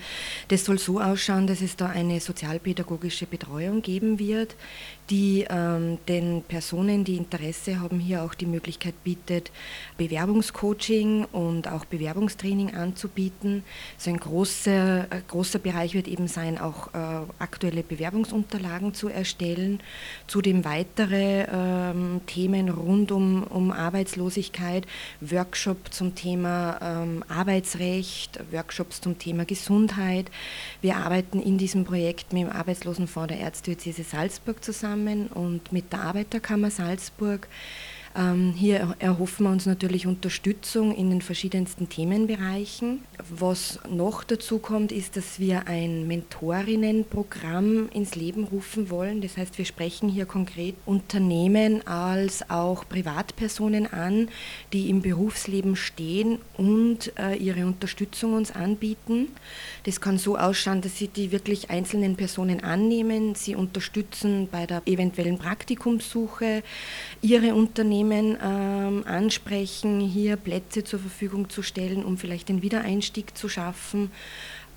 Das 0.48 0.64
soll 0.64 0.78
so 0.78 1.00
ausschauen, 1.00 1.46
dass 1.46 1.62
es 1.62 1.76
da 1.76 1.86
eine 1.86 2.18
sozialpädagogische 2.18 3.26
Betreuung 3.26 3.80
geben 3.80 4.18
wird, 4.18 4.56
die 5.10 5.46
ähm, 5.48 5.98
den 6.08 6.42
Personen, 6.42 7.04
die 7.04 7.16
Interesse 7.16 7.78
haben, 7.78 8.00
hier 8.00 8.22
auch 8.22 8.34
die 8.34 8.46
Möglichkeit 8.46 8.94
bietet, 9.04 9.52
Bewerbungscoaching 9.96 11.26
und 11.26 11.68
auch 11.68 11.84
Bewerbungstraining 11.84 12.74
anzubieten. 12.74 13.62
So 13.98 14.10
ein 14.10 14.16
großer, 14.16 15.04
äh, 15.04 15.20
großer 15.28 15.60
Bereich 15.60 15.94
wird 15.94 16.08
eben 16.08 16.26
sein, 16.26 16.58
auch 16.58 16.88
äh, 16.94 16.98
aktuelle 17.38 17.84
Bewerbungsunterlagen 17.84 18.94
zu 18.94 19.08
erstellen, 19.08 19.80
zudem 20.26 20.64
weitere 20.64 21.44
ähm, 21.90 22.20
Themen 22.26 22.68
rund 22.68 23.12
um, 23.12 23.42
um 23.44 23.72
Arbeitslosigkeit, 23.72 24.86
Workshop 25.20 25.92
zum 25.92 26.14
Thema 26.14 26.78
ähm, 26.82 27.24
Arbeitsrecht, 27.28 28.40
Workshops 28.52 29.00
zum 29.00 29.18
Thema 29.18 29.44
Gesundheit. 29.44 30.30
Wir 30.80 30.96
arbeiten 30.96 31.40
in 31.40 31.58
diesem 31.58 31.84
Projekt 31.84 32.32
mit 32.32 32.42
dem 32.42 32.50
Arbeitslosenfonds 32.50 33.28
der 33.28 33.40
Erzdiözese 33.40 34.02
Salzburg 34.04 34.62
zusammen 34.62 34.84
zusammen 34.84 35.28
und 35.28 35.72
mit 35.72 35.92
der 35.92 36.00
Arbeiterkammer 36.00 36.70
Salzburg. 36.70 37.48
Ähm, 38.16 38.52
hier 38.56 38.94
erhoffen 39.00 39.46
wir 39.46 39.50
uns 39.50 39.66
natürlich 39.66 40.06
Unterstützung 40.06 40.94
in 40.94 41.10
den 41.10 41.20
verschiedensten 41.20 41.88
Themenbereichen. 41.88 43.00
Was 43.28 43.80
noch 43.88 44.22
dazu 44.22 44.58
kommt, 44.58 44.92
ist, 44.92 45.16
dass 45.16 45.40
wir 45.40 45.66
ein 45.66 46.06
Mentorinnenprogramm 46.06 47.88
ins 47.92 48.14
Leben 48.14 48.44
rufen 48.44 48.88
wollen. 48.88 49.20
Das 49.20 49.36
heißt, 49.36 49.58
wir 49.58 49.64
sprechen 49.64 50.08
hier 50.08 50.26
konkret 50.26 50.76
Unternehmen 50.86 51.84
als 51.88 52.48
auch 52.50 52.88
Privatpersonen 52.88 53.92
an, 53.92 54.28
die 54.72 54.90
im 54.90 55.02
Berufsleben 55.02 55.74
stehen 55.74 56.38
und 56.56 57.12
äh, 57.18 57.34
ihre 57.34 57.66
Unterstützung 57.66 58.34
uns 58.34 58.52
anbieten. 58.52 59.28
Das 59.84 60.00
kann 60.00 60.18
so 60.18 60.38
ausschauen, 60.38 60.82
dass 60.82 60.98
sie 60.98 61.08
die 61.08 61.32
wirklich 61.32 61.70
einzelnen 61.70 62.14
Personen 62.14 62.62
annehmen, 62.62 63.34
sie 63.34 63.56
unterstützen 63.56 64.48
bei 64.50 64.66
der 64.66 64.82
eventuellen 64.86 65.38
Praktikumssuche, 65.38 66.62
ihre 67.20 67.54
Unternehmen 67.54 68.03
ähm, 68.12 69.04
ansprechen, 69.06 70.00
hier 70.00 70.36
Plätze 70.36 70.84
zur 70.84 71.00
Verfügung 71.00 71.48
zu 71.48 71.62
stellen, 71.62 72.04
um 72.04 72.18
vielleicht 72.18 72.48
den 72.48 72.62
Wiedereinstieg 72.62 73.36
zu 73.36 73.48
schaffen 73.48 74.10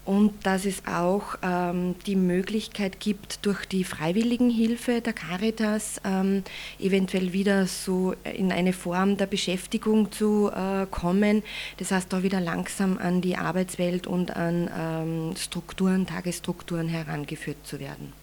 und 0.07 0.45
dass 0.45 0.65
es 0.65 0.83
auch 0.87 1.35
ähm, 1.41 1.95
die 2.05 2.15
Möglichkeit 2.15 3.01
gibt, 3.01 3.45
durch 3.45 3.65
die 3.65 3.83
Freiwilligenhilfe 3.83 5.01
der 5.01 5.11
Caritas 5.11 5.99
ähm, 6.05 6.43
eventuell 6.79 7.33
wieder 7.33 7.67
so 7.67 8.15
in 8.23 8.53
eine 8.53 8.71
Form 8.71 9.17
der 9.17 9.25
Beschäftigung 9.25 10.09
zu 10.13 10.49
äh, 10.49 10.85
kommen. 10.89 11.43
Das 11.75 11.91
heißt, 11.91 12.11
da 12.13 12.23
wieder 12.23 12.39
langsam 12.39 12.97
an 12.97 13.19
die 13.19 13.35
Arbeitswelt 13.35 14.07
und 14.07 14.33
an 14.33 14.69
ähm, 14.73 15.35
Strukturen, 15.35 16.07
Tagesstrukturen 16.07 16.87
herangeführt 16.87 17.67
zu 17.67 17.81
werden. 17.81 18.13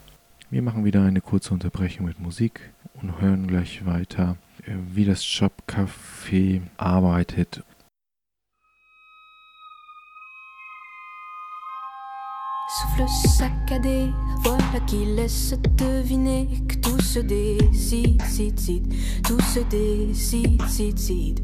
Wir 0.48 0.62
machen 0.62 0.86
wieder 0.86 1.02
eine 1.02 1.20
kurze 1.20 1.52
Unterbrechung 1.52 2.06
mit 2.06 2.18
Musik 2.18 2.60
und 3.02 3.20
hören 3.20 3.46
gleich 3.46 3.84
weiter, 3.84 4.38
wie 4.66 5.04
das 5.04 5.22
Jobcafé 5.22 6.62
arbeitet. 6.76 7.62
Souffle 12.76 13.06
saccadé, 13.08 14.10
voilà 14.42 14.80
qui 14.86 15.04
laisse 15.04 15.54
deviner 15.76 16.48
que 16.66 16.76
tout 16.76 17.00
se 17.00 17.20
décide, 17.20 18.20
tout 19.22 19.40
se 19.40 19.60
décide, 19.70 21.40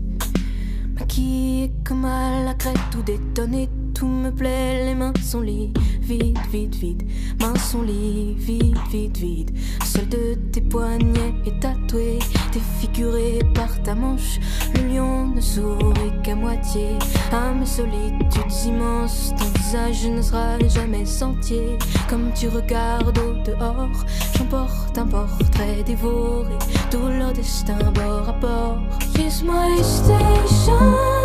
Maquillé 0.98 1.72
comme 1.84 2.04
à 2.04 2.42
la 2.42 2.54
crête, 2.54 2.76
tout 2.90 3.02
détonné, 3.02 3.68
tout 3.94 4.08
me 4.08 4.30
plaît, 4.30 4.86
les 4.86 4.94
mains 4.94 5.12
sont 5.22 5.40
liées 5.40 5.72
vide, 6.10 6.38
vide, 6.50 6.74
vide. 6.74 7.02
Main 7.40 7.54
son 7.56 7.82
lit, 7.82 8.34
vide, 8.36 8.78
vide, 8.90 9.16
vide. 9.16 9.50
Seul 9.84 10.08
de 10.08 10.34
tes 10.52 10.60
poignets 10.60 11.34
est 11.46 11.60
tatoué, 11.60 12.18
défiguré 12.52 13.38
par 13.54 13.80
ta 13.82 13.94
manche. 13.94 14.40
Le 14.74 14.88
lion 14.88 15.28
ne 15.28 15.40
sourit 15.40 16.12
qu'à 16.24 16.34
moitié. 16.34 16.88
À 17.30 17.52
mes 17.52 17.66
solitudes 17.66 18.66
immenses, 18.66 19.32
ton 19.38 19.46
visage 19.60 20.06
ne 20.06 20.22
sera 20.22 20.58
jamais 20.68 21.04
sentier. 21.04 21.78
Comme 22.08 22.32
tu 22.34 22.48
regardes 22.48 23.18
au 23.18 23.34
dehors, 23.44 24.04
j'emporte 24.36 24.98
un 24.98 25.06
portrait 25.06 25.84
dévoré. 25.86 26.56
Tout 26.90 27.08
leur 27.18 27.32
destin 27.32 27.78
bord 27.94 28.28
à 28.28 28.32
bord. 28.32 28.78
Here's 29.16 29.42
my 29.42 29.80
station. 29.82 31.20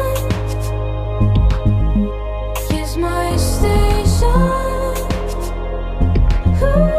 My 2.98 3.36
station. 3.36 4.65
Ooh, 6.62 6.95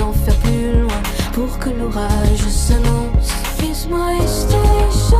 enfers 0.00 0.36
plus 0.42 0.80
loin 0.80 1.02
pour 1.32 1.58
que 1.58 1.70
l'orage 1.70 2.46
s'annonce. 2.48 3.32
My 3.90 4.18
station. 4.26 5.18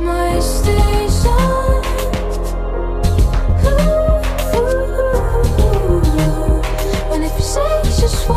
My 0.00 0.38
station. 0.38 1.82
And 7.12 7.24
if 7.24 7.34
you 7.36 7.42
say 7.42 7.82
just 8.00 8.28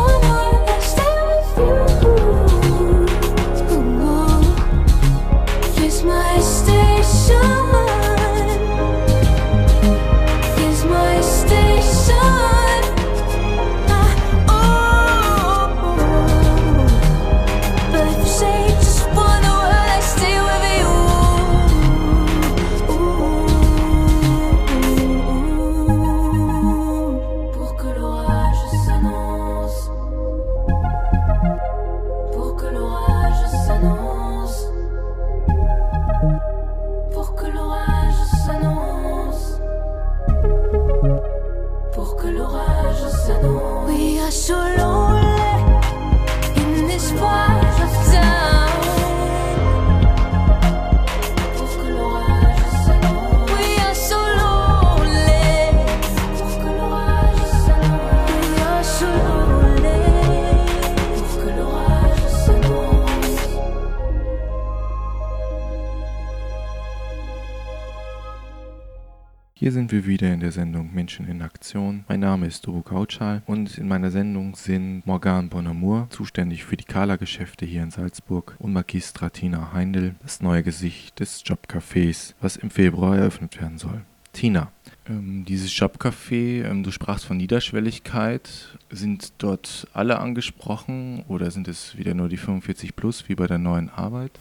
wir 69.92 70.06
wieder 70.06 70.32
in 70.32 70.40
der 70.40 70.52
Sendung 70.52 70.92
Menschen 70.94 71.28
in 71.28 71.42
Aktion. 71.42 72.04
Mein 72.08 72.20
Name 72.20 72.46
ist 72.46 72.66
Uwe 72.66 72.82
Kautschal 72.82 73.42
und 73.44 73.76
in 73.76 73.86
meiner 73.86 74.10
Sendung 74.10 74.56
sind 74.56 75.06
Morgan 75.06 75.50
Bonamour, 75.50 76.06
zuständig 76.08 76.64
für 76.64 76.78
die 76.78 76.84
Kala-Geschäfte 76.84 77.66
hier 77.66 77.82
in 77.82 77.90
Salzburg, 77.90 78.56
und 78.58 78.72
Magistra 78.72 79.28
Tina 79.28 79.74
Heindl, 79.74 80.14
das 80.22 80.40
neue 80.40 80.62
Gesicht 80.62 81.20
des 81.20 81.44
Jobcafés, 81.44 82.32
was 82.40 82.56
im 82.56 82.70
Februar 82.70 83.18
eröffnet 83.18 83.60
werden 83.60 83.76
soll. 83.76 84.00
Tina, 84.32 84.72
ähm, 85.06 85.44
dieses 85.46 85.70
Jobcafé, 85.70 86.64
ähm, 86.64 86.82
du 86.82 86.90
sprachst 86.90 87.26
von 87.26 87.36
Niederschwelligkeit. 87.36 88.78
Sind 88.90 89.34
dort 89.38 89.86
alle 89.92 90.18
angesprochen 90.20 91.22
oder 91.28 91.50
sind 91.50 91.68
es 91.68 91.98
wieder 91.98 92.14
nur 92.14 92.30
die 92.30 92.38
45 92.38 92.96
plus 92.96 93.28
wie 93.28 93.34
bei 93.34 93.46
der 93.46 93.58
neuen 93.58 93.90
Arbeit? 93.90 94.32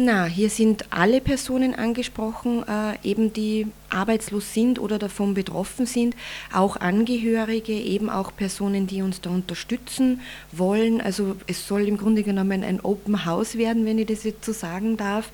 Na, 0.00 0.26
hier 0.26 0.48
sind 0.48 0.84
alle 0.90 1.20
Personen 1.20 1.74
angesprochen, 1.74 2.62
äh, 2.68 2.96
eben 3.02 3.32
die 3.32 3.66
arbeitslos 3.90 4.54
sind 4.54 4.78
oder 4.78 4.98
davon 4.98 5.34
betroffen 5.34 5.86
sind, 5.86 6.14
auch 6.52 6.76
Angehörige, 6.76 7.72
eben 7.72 8.10
auch 8.10 8.34
Personen, 8.34 8.86
die 8.86 9.02
uns 9.02 9.20
da 9.20 9.30
unterstützen 9.30 10.20
wollen. 10.52 11.00
Also 11.00 11.36
es 11.46 11.66
soll 11.66 11.88
im 11.88 11.96
Grunde 11.96 12.22
genommen 12.22 12.64
ein 12.64 12.80
Open 12.80 13.24
House 13.24 13.56
werden, 13.56 13.84
wenn 13.84 13.98
ich 13.98 14.06
das 14.06 14.24
jetzt 14.24 14.44
so 14.44 14.52
sagen 14.52 14.96
darf, 14.96 15.30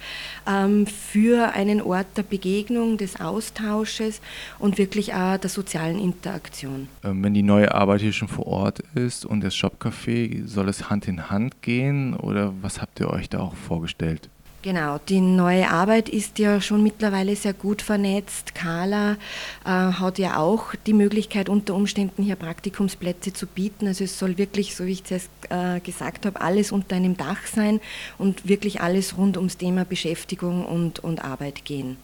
ähm, 0.47 0.87
für 0.87 1.53
einen 1.53 1.81
Ort 1.81 2.07
der 2.17 2.23
Begegnung, 2.23 2.97
des 2.97 3.21
Austausches 3.21 4.21
und 4.59 4.79
wirklich 4.79 5.15
auch 5.15 5.37
der 5.37 5.51
sozialen 5.51 5.99
Interaktion. 5.99 6.89
Ähm, 7.03 7.23
wenn 7.23 7.35
die 7.35 7.43
neue 7.43 7.75
Arbeit 7.75 8.01
hier 8.01 8.13
schon 8.13 8.29
vor 8.29 8.47
Ort 8.47 8.81
ist 8.95 9.25
und 9.25 9.43
das 9.43 9.55
Shopcafé, 9.55 10.47
soll 10.47 10.69
es 10.69 10.91
Hand 10.91 11.09
in 11.09 11.31
Hand 11.31 11.63
gehen 11.63 12.15
oder 12.15 12.53
was 12.63 12.81
habt 12.81 13.01
ihr 13.01 13.11
euch 13.11 13.29
da 13.29 13.41
auch 13.41 13.55
vorgestellt? 13.55 14.29
Genau, 14.65 14.99
die 15.11 15.21
neue 15.21 15.71
Arbeit 15.71 16.09
ist 16.09 16.39
ja 16.39 16.59
schon 16.59 16.83
mittlerweile 16.83 17.37
sehr 17.37 17.53
gut 17.53 17.83
vernetzt. 17.83 18.55
Carla 18.55 19.19
äh, 19.63 19.69
hat 19.69 20.19
ja 20.19 20.39
auch 20.39 20.75
die 20.87 20.95
Möglichkeit, 20.95 21.51
unter 21.51 21.75
Umständen 21.75 22.23
hier 22.23 22.37
Praktikumsplätze 22.37 23.35
zu 23.35 23.47
bieten. 23.47 23.87
Also 23.87 24.05
es 24.05 24.19
soll 24.19 24.39
wirklich, 24.39 24.75
so 24.75 24.87
wie 24.87 24.93
ich 24.93 25.03
es 25.11 25.29
äh, 25.51 25.81
gesagt 25.81 26.25
habe, 26.25 26.41
alles 26.41 26.73
unter 26.73 26.97
einem 26.97 27.15
Dach 27.15 27.45
sein 27.45 27.79
und 28.17 28.49
wirklich 28.49 28.81
alles 28.81 29.19
rund 29.19 29.37
ums 29.37 29.59
Thema 29.59 29.85
Beschäftigung 29.85 30.65
und, 30.65 30.99
und 30.99 31.23
Arbeit 31.23 31.67
gehen. 31.67 31.99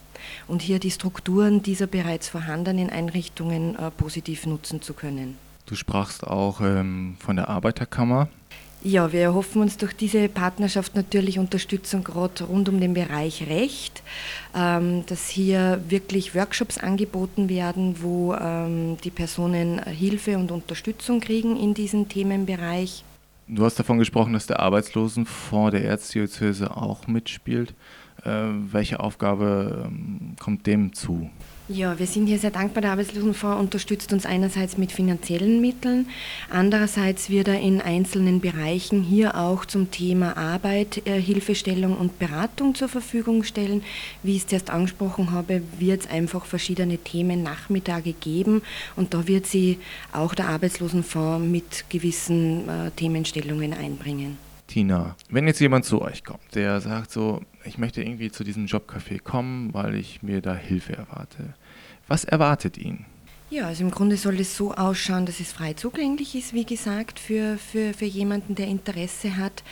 Und 0.47 0.61
hier 0.61 0.81
die 0.81 0.91
Strukturen 0.91 1.63
dieser 1.63 1.87
bereits 1.87 2.29
vorhandenen 2.29 2.91
Einrichtungen 2.91 3.75
äh, 3.77 3.91
positiv 3.91 4.45
nutzen 4.45 4.83
zu 4.83 4.93
können. 4.93 5.39
Du 5.65 5.77
sprachst 5.77 6.27
auch 6.27 6.61
ähm, 6.61 7.17
von 7.21 7.37
der 7.37 7.49
Arbeiterkammer. 7.49 8.29
Ja, 8.83 9.13
wir 9.13 9.21
erhoffen 9.21 9.61
uns 9.61 9.77
durch 9.77 9.93
diese 9.93 10.29
Partnerschaft 10.31 10.97
natürlich 10.97 11.39
Unterstützung 11.39 12.03
gerade 12.03 12.45
rund 12.45 12.67
um 12.71 12.81
den 12.81 12.95
Bereich 12.95 13.47
Recht, 13.47 14.03
ähm, 14.57 15.05
dass 15.05 15.29
hier 15.29 15.83
wirklich 15.89 16.35
Workshops 16.35 16.79
angeboten 16.79 17.51
werden, 17.51 17.97
wo 18.01 18.33
ähm, 18.35 18.97
die 19.05 19.11
Personen 19.11 19.83
Hilfe 19.85 20.39
und 20.39 20.51
Unterstützung 20.51 21.21
kriegen 21.21 21.59
in 21.59 21.75
diesem 21.75 22.09
Themenbereich. 22.09 23.05
Du 23.49 23.65
hast 23.65 23.79
davon 23.79 23.99
gesprochen, 23.99 24.33
dass 24.33 24.47
der 24.47 24.61
Arbeitslosenfonds 24.61 25.73
der 25.73 25.85
Erzdiözese 25.85 26.75
auch 26.75 27.07
mitspielt. 27.07 27.75
Äh, 28.25 28.31
welche 28.73 29.01
Aufgabe 29.01 29.89
ähm, 29.89 30.37
kommt 30.39 30.67
dem 30.67 30.95
zu? 30.95 31.29
Ja, 31.73 31.97
wir 32.01 32.07
sind 32.09 32.27
hier 32.27 32.41
sehr 32.41 32.51
dankbar. 32.51 32.83
Der 32.83 32.91
Arbeitslosenfonds 32.91 33.61
unterstützt 33.61 34.13
uns 34.13 34.27
einerseits 34.27 34.77
mit 34.77 34.91
finanziellen 34.91 35.61
Mitteln, 35.61 36.09
andererseits 36.49 37.31
wird 37.31 37.47
er 37.47 37.61
in 37.61 37.81
einzelnen 37.81 38.41
Bereichen 38.41 39.05
hier 39.05 39.37
auch 39.37 39.65
zum 39.65 39.93
Thema 39.93 40.37
Arbeit, 40.37 41.07
äh, 41.07 41.21
Hilfestellung 41.21 41.97
und 41.97 42.19
Beratung 42.19 42.75
zur 42.75 42.89
Verfügung 42.89 43.45
stellen. 43.45 43.85
Wie 44.25 44.33
ich 44.33 44.43
es 44.43 44.47
zuerst 44.49 44.69
angesprochen 44.69 45.31
habe, 45.31 45.63
wird 45.79 46.01
es 46.01 46.11
einfach 46.11 46.45
verschiedene 46.45 46.99
Themen 46.99 47.45
Nachmittage 47.45 48.15
geben 48.15 48.63
und 48.97 49.15
da 49.15 49.29
wird 49.29 49.47
sie 49.47 49.79
auch 50.11 50.35
der 50.35 50.49
Arbeitslosenfonds 50.49 51.47
mit 51.47 51.85
gewissen 51.89 52.69
äh, 52.69 52.91
Themenstellungen 52.97 53.75
einbringen. 53.75 54.39
Tina, 54.71 55.17
wenn 55.29 55.49
jetzt 55.49 55.61
jemand 55.61 55.85
zu 55.85 56.01
euch 56.01 56.23
kommt, 56.23 56.55
der 56.55 56.81
sagt 56.81 57.11
so, 57.11 57.43
ich 57.65 57.77
möchte 57.77 58.03
irgendwie 58.03 58.31
zu 58.31 58.45
diesem 58.45 58.67
Jobcafé 58.67 59.21
kommen, 59.21 59.75
weil 59.75 59.97
ich 59.97 60.23
mir 60.23 60.41
da 60.41 60.55
Hilfe 60.55 60.97
erwarte. 60.97 61.55
Was 62.11 62.25
erwartet 62.25 62.77
ihn? 62.77 63.07
Ja, 63.53 63.67
also 63.67 63.83
im 63.83 63.91
Grunde 63.91 64.17
soll 64.17 64.39
es 64.39 64.57
so 64.57 64.73
ausschauen, 64.75 65.27
dass 65.27 65.41
es 65.41 65.51
frei 65.51 65.73
zugänglich 65.73 66.37
ist, 66.37 66.55
wie 66.55 66.65
gesagt, 66.65 67.19
für, 67.19 67.59
für, 67.59 67.93
für 67.95 68.05
jemanden, 68.05 68.55
der 68.55 68.69
Interesse 68.69 69.37
hat. 69.37 69.65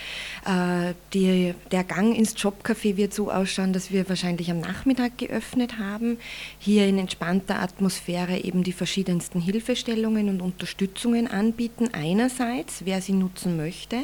Äh, 0.45 0.95
die, 1.13 1.53
der 1.71 1.85
Gang 1.85 2.13
ins 2.13 2.35
Jobcafé 2.35 2.97
wird 2.97 3.13
so 3.13 3.31
ausschauen, 3.31 3.71
dass 3.71 3.89
wir 3.89 4.09
wahrscheinlich 4.09 4.51
am 4.51 4.59
Nachmittag 4.59 5.17
geöffnet 5.17 5.79
haben, 5.79 6.17
hier 6.59 6.87
in 6.87 6.97
entspannter 6.97 7.61
Atmosphäre 7.61 8.39
eben 8.39 8.65
die 8.65 8.73
verschiedensten 8.73 9.39
Hilfestellungen 9.39 10.27
und 10.27 10.41
Unterstützungen 10.41 11.29
anbieten. 11.29 11.87
Einerseits, 11.93 12.83
wer 12.83 13.01
sie 13.01 13.13
nutzen 13.13 13.55
möchte, 13.55 14.03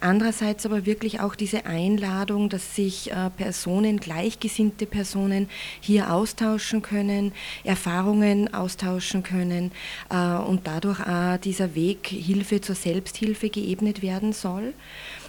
andererseits 0.00 0.64
aber 0.66 0.86
wirklich 0.86 1.18
auch 1.18 1.34
diese 1.34 1.66
Einladung, 1.66 2.48
dass 2.48 2.76
sich 2.76 3.10
äh, 3.10 3.30
Personen, 3.30 3.98
gleichgesinnte 3.98 4.86
Personen 4.86 5.48
hier 5.80 6.12
austauschen 6.12 6.80
können, 6.80 7.32
Erfahrungen 7.64 8.54
austauschen 8.54 9.15
austauschen 9.16 9.22
können 9.22 9.72
äh, 10.10 10.36
und 10.36 10.66
dadurch 10.66 11.00
auch 11.00 11.36
dieser 11.38 11.74
Weg 11.74 12.06
Hilfe 12.08 12.60
zur 12.60 12.74
Selbsthilfe 12.74 13.50
geebnet 13.50 14.02
werden 14.02 14.32
soll. 14.32 14.74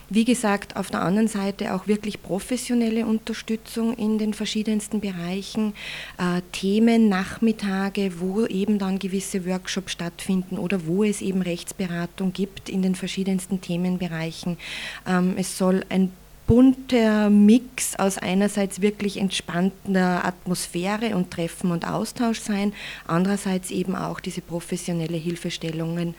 Wie 0.09 0.23
gesagt, 0.23 0.77
auf 0.77 0.89
der 0.89 1.01
anderen 1.01 1.27
Seite 1.27 1.75
auch 1.75 1.87
wirklich 1.87 2.23
professionelle 2.23 3.05
Unterstützung 3.05 3.93
in 3.93 4.17
den 4.17 4.33
verschiedensten 4.33 5.01
Bereichen, 5.01 5.73
äh, 6.17 6.41
Themen, 6.53 7.09
Nachmittage, 7.09 8.21
wo 8.21 8.45
eben 8.45 8.79
dann 8.79 8.99
gewisse 8.99 9.45
Workshops 9.45 9.91
stattfinden 9.91 10.57
oder 10.59 10.87
wo 10.87 11.03
es 11.03 11.21
eben 11.21 11.41
Rechtsberatung 11.41 12.31
gibt 12.31 12.69
in 12.69 12.81
den 12.81 12.95
verschiedensten 12.95 13.59
Themenbereichen. 13.59 14.57
Ähm, 15.05 15.33
es 15.35 15.57
soll 15.57 15.83
ein 15.89 16.13
bunter 16.47 17.29
Mix 17.29 17.95
aus 17.97 18.17
einerseits 18.17 18.81
wirklich 18.81 19.17
entspannter 19.17 20.25
Atmosphäre 20.25 21.15
und 21.15 21.29
Treffen 21.29 21.71
und 21.71 21.87
Austausch 21.87 22.39
sein, 22.39 22.73
andererseits 23.05 23.69
eben 23.69 23.95
auch 23.95 24.19
diese 24.19 24.41
professionelle 24.41 25.17
Hilfestellungen 25.17 26.15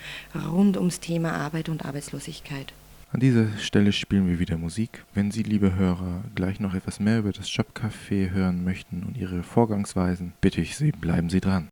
rund 0.49 0.77
ums 0.77 1.01
Thema 1.01 1.33
Arbeit 1.33 1.69
und 1.69 1.85
Arbeitslosigkeit. 1.85 2.73
An 3.11 3.21
dieser 3.21 3.47
Stelle 3.57 3.93
spielen 3.93 4.29
wir 4.29 4.39
wieder 4.39 4.59
Musik. 4.59 5.03
Wenn 5.15 5.31
Sie, 5.31 5.43
liebe 5.43 5.75
Hörer, 5.75 6.23
gleich 6.35 6.61
noch 6.61 6.75
etwas 6.75 7.01
mehr 7.01 7.21
über 7.21 7.33
das 7.33 7.49
Jobcafé 7.49 8.31
hören 8.31 8.65
möchten 8.65 9.03
und 9.03 9.17
Ihre 9.17 9.43
Vorgangsweisen, 9.43 10.35
bitte 10.43 10.61
ich 10.61 10.77
Sie, 10.77 10.93
bleiben 10.93 11.31
Sie 11.31 11.41
dran. 11.41 11.69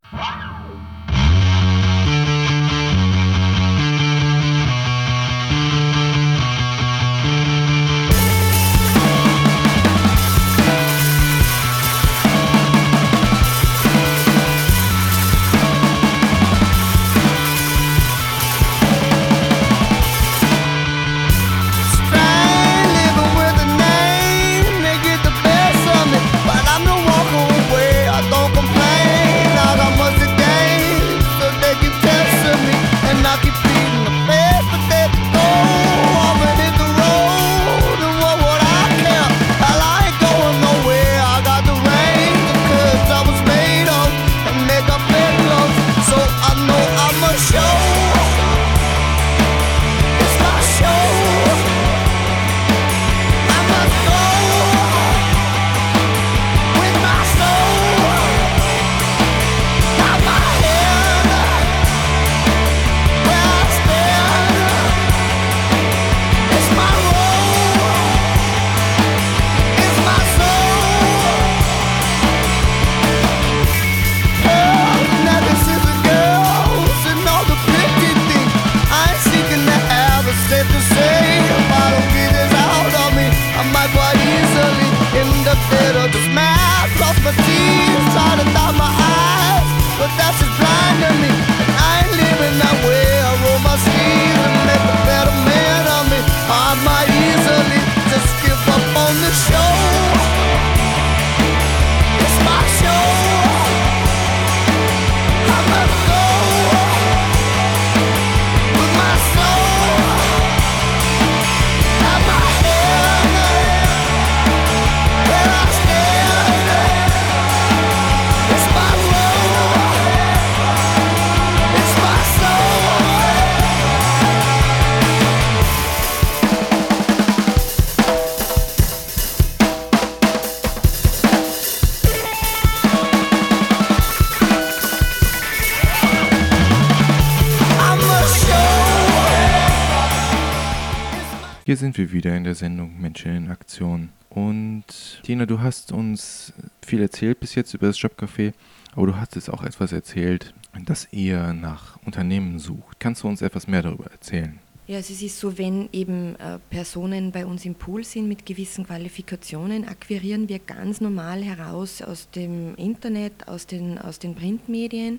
Wir 141.96 142.12
wieder 142.12 142.36
in 142.36 142.44
der 142.44 142.54
Sendung 142.54 143.00
Menschen 143.00 143.36
in 143.36 143.50
Aktion. 143.50 144.10
Und 144.30 145.20
Tina, 145.22 145.46
du 145.46 145.60
hast 145.60 145.92
uns 145.92 146.52
viel 146.84 147.00
erzählt 147.00 147.40
bis 147.40 147.54
jetzt 147.54 147.74
über 147.74 147.86
das 147.86 147.98
Jobcafé, 147.98 148.52
aber 148.94 149.06
du 149.06 149.16
hast 149.16 149.34
jetzt 149.34 149.50
auch 149.50 149.62
etwas 149.62 149.92
erzählt, 149.92 150.52
dass 150.84 151.08
ihr 151.12 151.52
nach 151.52 151.98
Unternehmen 152.04 152.58
sucht. 152.58 152.98
Kannst 152.98 153.22
du 153.22 153.28
uns 153.28 153.40
etwas 153.40 153.66
mehr 153.66 153.82
darüber 153.82 154.10
erzählen? 154.10 154.58
Ja, 154.88 154.98
es 154.98 155.10
ist 155.10 155.40
so, 155.40 155.58
wenn 155.58 155.88
eben 155.92 156.36
äh, 156.36 156.60
Personen 156.70 157.32
bei 157.32 157.44
uns 157.44 157.64
im 157.64 157.74
Pool 157.74 158.04
sind 158.04 158.28
mit 158.28 158.46
gewissen 158.46 158.86
Qualifikationen, 158.86 159.88
akquirieren 159.88 160.48
wir 160.48 160.60
ganz 160.60 161.00
normal 161.00 161.42
heraus 161.42 162.02
aus 162.02 162.30
dem 162.30 162.76
Internet, 162.76 163.48
aus 163.48 163.66
den, 163.66 163.98
aus 163.98 164.20
den 164.20 164.36
Printmedien 164.36 165.18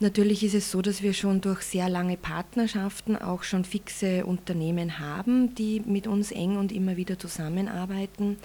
Natürlich 0.00 0.44
ist 0.44 0.54
es 0.54 0.70
so, 0.70 0.80
dass 0.80 1.02
wir 1.02 1.12
schon 1.12 1.40
durch 1.40 1.62
sehr 1.62 1.88
lange 1.88 2.16
Partnerschaften 2.16 3.16
auch 3.16 3.42
schon 3.42 3.64
fixe 3.64 4.24
Unternehmen 4.24 5.00
haben, 5.00 5.56
die 5.56 5.82
mit 5.84 6.06
uns 6.06 6.30
eng 6.30 6.56
und 6.56 6.70
immer 6.70 6.96
wieder 6.96 7.18
zusammenarbeiten. 7.18 8.36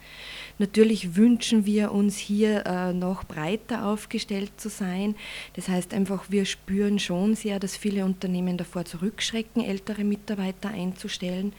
Natürlich 0.57 1.15
wünschen 1.15 1.67
wir 1.67 1.91
uns 1.91 2.17
hier 2.17 2.65
äh, 2.65 2.91
noch 2.91 3.23
breiter 3.23 3.85
aufgestellt 3.85 4.51
zu 4.57 4.69
sein. 4.69 5.13
Das 5.55 5.67
heißt 5.67 5.93
einfach, 5.93 6.31
wir 6.31 6.45
spüren 6.45 6.97
schon 6.97 7.35
sehr, 7.35 7.59
dass 7.59 7.77
viele 7.77 8.03
Unternehmen 8.03 8.57
davor 8.57 8.85
zurückschrecken, 8.85 9.63
ältere 9.63 10.03
Mitarbeiter 10.03 10.69
einzustellen. 10.69 11.53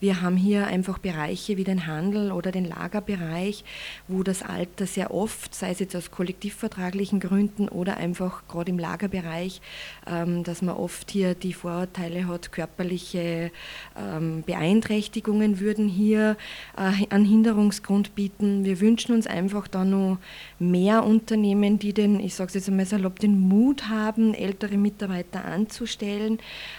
Wir 0.00 0.22
haben 0.22 0.36
hier 0.36 0.68
einfach 0.68 0.98
Bereiche 0.98 1.56
wie 1.56 1.64
den 1.64 1.86
Handel 1.86 2.30
oder 2.30 2.52
den 2.52 2.64
Lagerbereich, 2.64 3.64
wo 4.06 4.22
das 4.22 4.42
Alter 4.42 4.86
sehr 4.86 5.12
oft, 5.12 5.54
sei 5.54 5.70
es 5.70 5.80
jetzt 5.80 5.96
aus 5.96 6.12
kollektivvertraglichen 6.12 7.18
Gründen 7.18 7.68
oder 7.68 7.96
einfach 7.96 8.46
gerade 8.46 8.70
im 8.70 8.78
Lagerbereich, 8.78 9.60
ähm, 10.06 10.44
dass 10.44 10.62
man 10.62 10.76
oft 10.76 11.10
hier 11.10 11.34
die 11.34 11.52
Vorurteile 11.52 12.28
hat, 12.28 12.52
körperliche 12.52 13.50
ähm, 13.96 14.44
Beeinträchtigungen 14.46 15.58
würden 15.58 15.88
hier 15.88 16.36
äh, 16.76 17.06
einen 17.12 17.24
Hinderungsgrund 17.24 18.14
bieten. 18.14 18.64
Wir 18.64 18.80
wünschen 18.80 19.14
uns 19.14 19.26
einfach 19.26 19.66
da 19.66 19.84
noch 19.84 20.18
mehr 20.60 21.04
Unternehmen, 21.04 21.80
die 21.80 21.92
den, 21.92 22.20
ich 22.20 22.36
sage 22.36 22.48
es 22.48 22.54
jetzt 22.54 22.68
einmal 22.68 22.86
salopp, 22.86 23.18
den 23.18 23.40
Mut 23.40 23.88
haben, 23.88 24.32
ältere 24.32 24.76
Mitarbeiter 24.76 25.44
anzustellen. 25.44 26.38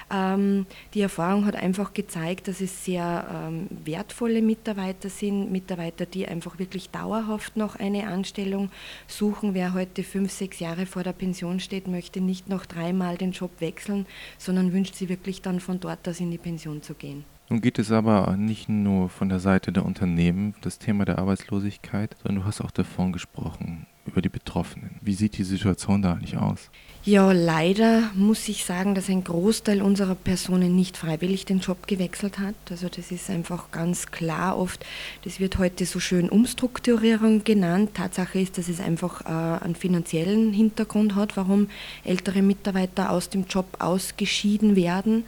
Ähm, 0.10 0.66
die 0.94 1.02
Erfahrung 1.02 1.46
hat 1.46 1.56
einfach 1.56 1.94
gezeigt, 1.94 2.48
dass 2.48 2.62
es 2.62 2.86
sehr 2.86 3.09
ähm, 3.48 3.68
wertvolle 3.86 4.42
Mitarbeiter 4.42 5.10
sind, 5.10 5.52
Mitarbeiter, 5.52 6.06
die 6.06 6.28
einfach 6.28 6.60
wirklich 6.60 6.90
dauerhaft 6.90 7.58
noch 7.58 7.76
eine 7.76 8.08
Anstellung 8.08 8.70
suchen. 9.08 9.54
Wer 9.54 9.74
heute 9.74 10.04
fünf, 10.04 10.32
sechs 10.32 10.60
Jahre 10.60 10.86
vor 10.86 11.04
der 11.04 11.14
Pension 11.14 11.60
steht, 11.60 11.88
möchte 11.88 12.22
nicht 12.22 12.50
noch 12.50 12.66
dreimal 12.66 13.18
den 13.18 13.32
Job 13.32 13.52
wechseln, 13.60 14.06
sondern 14.38 14.74
wünscht 14.74 14.96
sich 14.96 15.10
wirklich 15.10 15.42
dann 15.42 15.60
von 15.60 15.80
dort 15.80 16.08
aus 16.08 16.20
in 16.20 16.32
die 16.32 16.38
Pension 16.38 16.82
zu 16.82 16.94
gehen. 16.94 17.24
Nun 17.50 17.62
geht 17.62 17.80
es 17.80 17.92
aber 17.92 18.38
nicht 18.38 18.70
nur 18.70 19.10
von 19.10 19.28
der 19.28 19.40
Seite 19.40 19.72
der 19.72 19.84
Unternehmen, 19.84 20.54
das 20.62 20.78
Thema 20.78 21.06
der 21.06 21.18
Arbeitslosigkeit, 21.18 22.16
sondern 22.22 22.44
du 22.44 22.46
hast 22.48 22.62
auch 22.62 22.70
davon 22.70 23.12
gesprochen, 23.12 23.88
über 24.10 24.22
die 24.22 24.30
Betroffenen. 24.30 24.92
Wie 25.02 25.14
sieht 25.14 25.38
die 25.38 25.44
Situation 25.44 26.02
da 26.02 26.14
eigentlich 26.14 26.38
aus? 26.38 26.70
Ja, 27.06 27.32
leider 27.32 28.12
muss 28.14 28.50
ich 28.50 28.66
sagen, 28.66 28.94
dass 28.94 29.10
ein 29.10 29.24
Großteil 29.24 29.82
unserer 29.82 30.16
Personen 30.16 30.76
nicht 30.76 30.98
freiwillig 30.98 31.46
den 31.46 31.60
Job 31.60 31.88
gewechselt 31.88 32.40
hat. 32.40 32.56
Also 32.70 32.90
das 32.90 33.10
ist 33.10 33.30
einfach 33.30 33.72
ganz 33.72 34.12
klar 34.12 34.58
oft. 34.58 34.86
Das 35.24 35.40
wird 35.40 35.58
heute 35.58 35.86
so 35.86 36.02
schön 36.02 36.30
Umstrukturierung 36.30 37.46
genannt. 37.46 37.92
Tatsache 37.94 38.42
ist, 38.42 38.58
dass 38.58 38.68
es 38.68 38.82
einfach 38.82 39.22
äh, 39.22 39.64
einen 39.64 39.76
finanziellen 39.76 40.52
Hintergrund 40.52 41.16
hat, 41.16 41.38
warum 41.38 41.70
ältere 42.04 42.42
Mitarbeiter 42.42 43.12
aus 43.12 43.30
dem 43.30 43.46
Job 43.46 43.78
ausgeschieden 43.80 44.76
werden. 44.76 45.24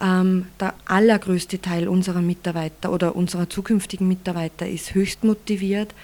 Ähm, 0.00 0.48
der 0.60 0.74
allergrößte 0.84 1.60
Teil 1.60 1.88
unserer 1.88 2.20
Mitarbeiter 2.20 2.92
oder 2.92 3.16
unserer 3.16 3.48
zukünftigen 3.48 4.06
Mitarbeiter 4.08 4.68
ist 4.68 4.94
höchst 4.94 5.24
motiviert, 5.24 5.94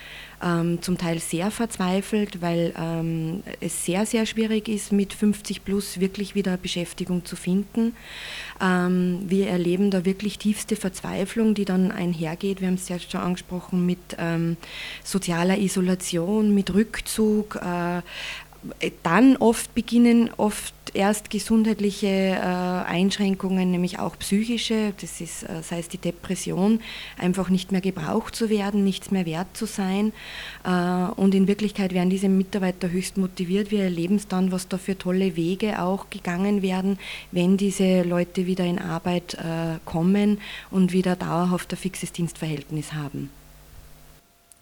ähm, 0.42 0.82
zum 0.82 0.98
Teil 0.98 1.18
sehr 1.18 1.50
verzweifelt, 1.50 2.42
weil 2.42 2.74
ähm, 2.76 3.42
es 3.60 3.84
sehr, 3.84 4.06
sehr 4.06 4.26
schwierig 4.26 4.68
ist, 4.68 4.92
mit 4.92 5.12
50 5.12 5.64
plus 5.64 6.00
wirklich 6.00 6.34
wieder 6.34 6.56
Beschäftigung 6.56 7.24
zu 7.24 7.36
finden. 7.36 7.94
Ähm, 8.60 9.20
wir 9.26 9.48
erleben 9.48 9.90
da 9.90 10.04
wirklich 10.04 10.38
tiefste 10.38 10.76
Verzweiflung, 10.76 11.54
die 11.54 11.64
dann 11.64 11.90
einhergeht, 11.90 12.60
wir 12.60 12.68
haben 12.68 12.74
es 12.74 12.88
ja 12.88 12.98
schon 12.98 13.20
angesprochen, 13.20 13.86
mit 13.86 14.16
ähm, 14.18 14.56
sozialer 15.04 15.58
Isolation, 15.58 16.54
mit 16.54 16.74
Rückzug. 16.74 17.56
Äh, 17.56 18.02
dann 19.02 19.36
oft 19.38 19.74
beginnen 19.74 20.30
oft 20.36 20.74
erst 20.94 21.30
gesundheitliche 21.30 22.06
äh, 22.06 22.40
Einschränkungen, 22.40 23.70
nämlich 23.70 23.98
auch 23.98 24.18
psychische, 24.18 24.92
das 25.00 25.20
ist, 25.20 25.42
äh, 25.44 25.62
sei 25.62 25.78
es 25.78 25.88
die 25.88 25.98
Depression, 25.98 26.80
einfach 27.18 27.48
nicht 27.48 27.72
mehr 27.72 27.80
gebraucht 27.80 28.34
zu 28.34 28.50
werden, 28.50 28.84
nichts 28.84 29.10
mehr 29.10 29.26
wert 29.26 29.56
zu 29.56 29.66
sein. 29.66 30.12
Äh, 30.64 30.70
und 31.16 31.34
in 31.34 31.48
Wirklichkeit 31.48 31.94
werden 31.94 32.10
diese 32.10 32.28
Mitarbeiter 32.28 32.90
höchst 32.90 33.16
motiviert. 33.16 33.70
Wir 33.70 33.84
erleben 33.84 34.16
es 34.16 34.28
dann, 34.28 34.52
was 34.52 34.68
da 34.68 34.78
für 34.78 34.96
tolle 34.96 35.36
Wege 35.36 35.82
auch 35.82 36.10
gegangen 36.10 36.62
werden, 36.62 36.98
wenn 37.30 37.56
diese 37.56 38.02
Leute 38.02 38.46
wieder 38.46 38.64
in 38.64 38.78
Arbeit 38.78 39.34
äh, 39.34 39.78
kommen 39.84 40.38
und 40.70 40.92
wieder 40.92 41.16
dauerhaft 41.16 41.72
ein 41.72 41.78
fixes 41.78 42.12
Dienstverhältnis 42.12 42.92
haben. 42.92 43.30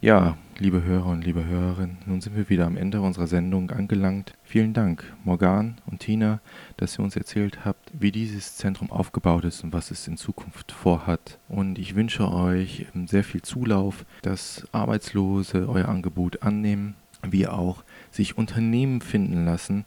Ja, 0.03 0.35
liebe 0.57 0.81
Hörer 0.83 1.05
und 1.05 1.23
liebe 1.23 1.45
Hörerinnen, 1.45 1.99
nun 2.07 2.21
sind 2.21 2.35
wir 2.35 2.49
wieder 2.49 2.65
am 2.65 2.75
Ende 2.75 3.01
unserer 3.01 3.27
Sendung 3.27 3.69
angelangt. 3.69 4.33
Vielen 4.43 4.73
Dank, 4.73 5.03
Morgan 5.23 5.79
und 5.85 5.99
Tina, 5.99 6.39
dass 6.77 6.97
ihr 6.97 7.03
uns 7.03 7.15
erzählt 7.15 7.65
habt, 7.65 7.91
wie 7.93 8.11
dieses 8.11 8.57
Zentrum 8.57 8.91
aufgebaut 8.91 9.45
ist 9.45 9.63
und 9.63 9.73
was 9.73 9.91
es 9.91 10.07
in 10.07 10.17
Zukunft 10.17 10.71
vorhat. 10.71 11.37
Und 11.47 11.77
ich 11.77 11.93
wünsche 11.93 12.31
euch 12.31 12.87
sehr 13.05 13.23
viel 13.23 13.43
Zulauf, 13.43 14.03
dass 14.23 14.67
Arbeitslose 14.71 15.69
euer 15.69 15.87
Angebot 15.87 16.41
annehmen, 16.41 16.95
wie 17.21 17.45
auch 17.45 17.83
sich 18.09 18.39
Unternehmen 18.39 19.01
finden 19.01 19.45
lassen, 19.45 19.85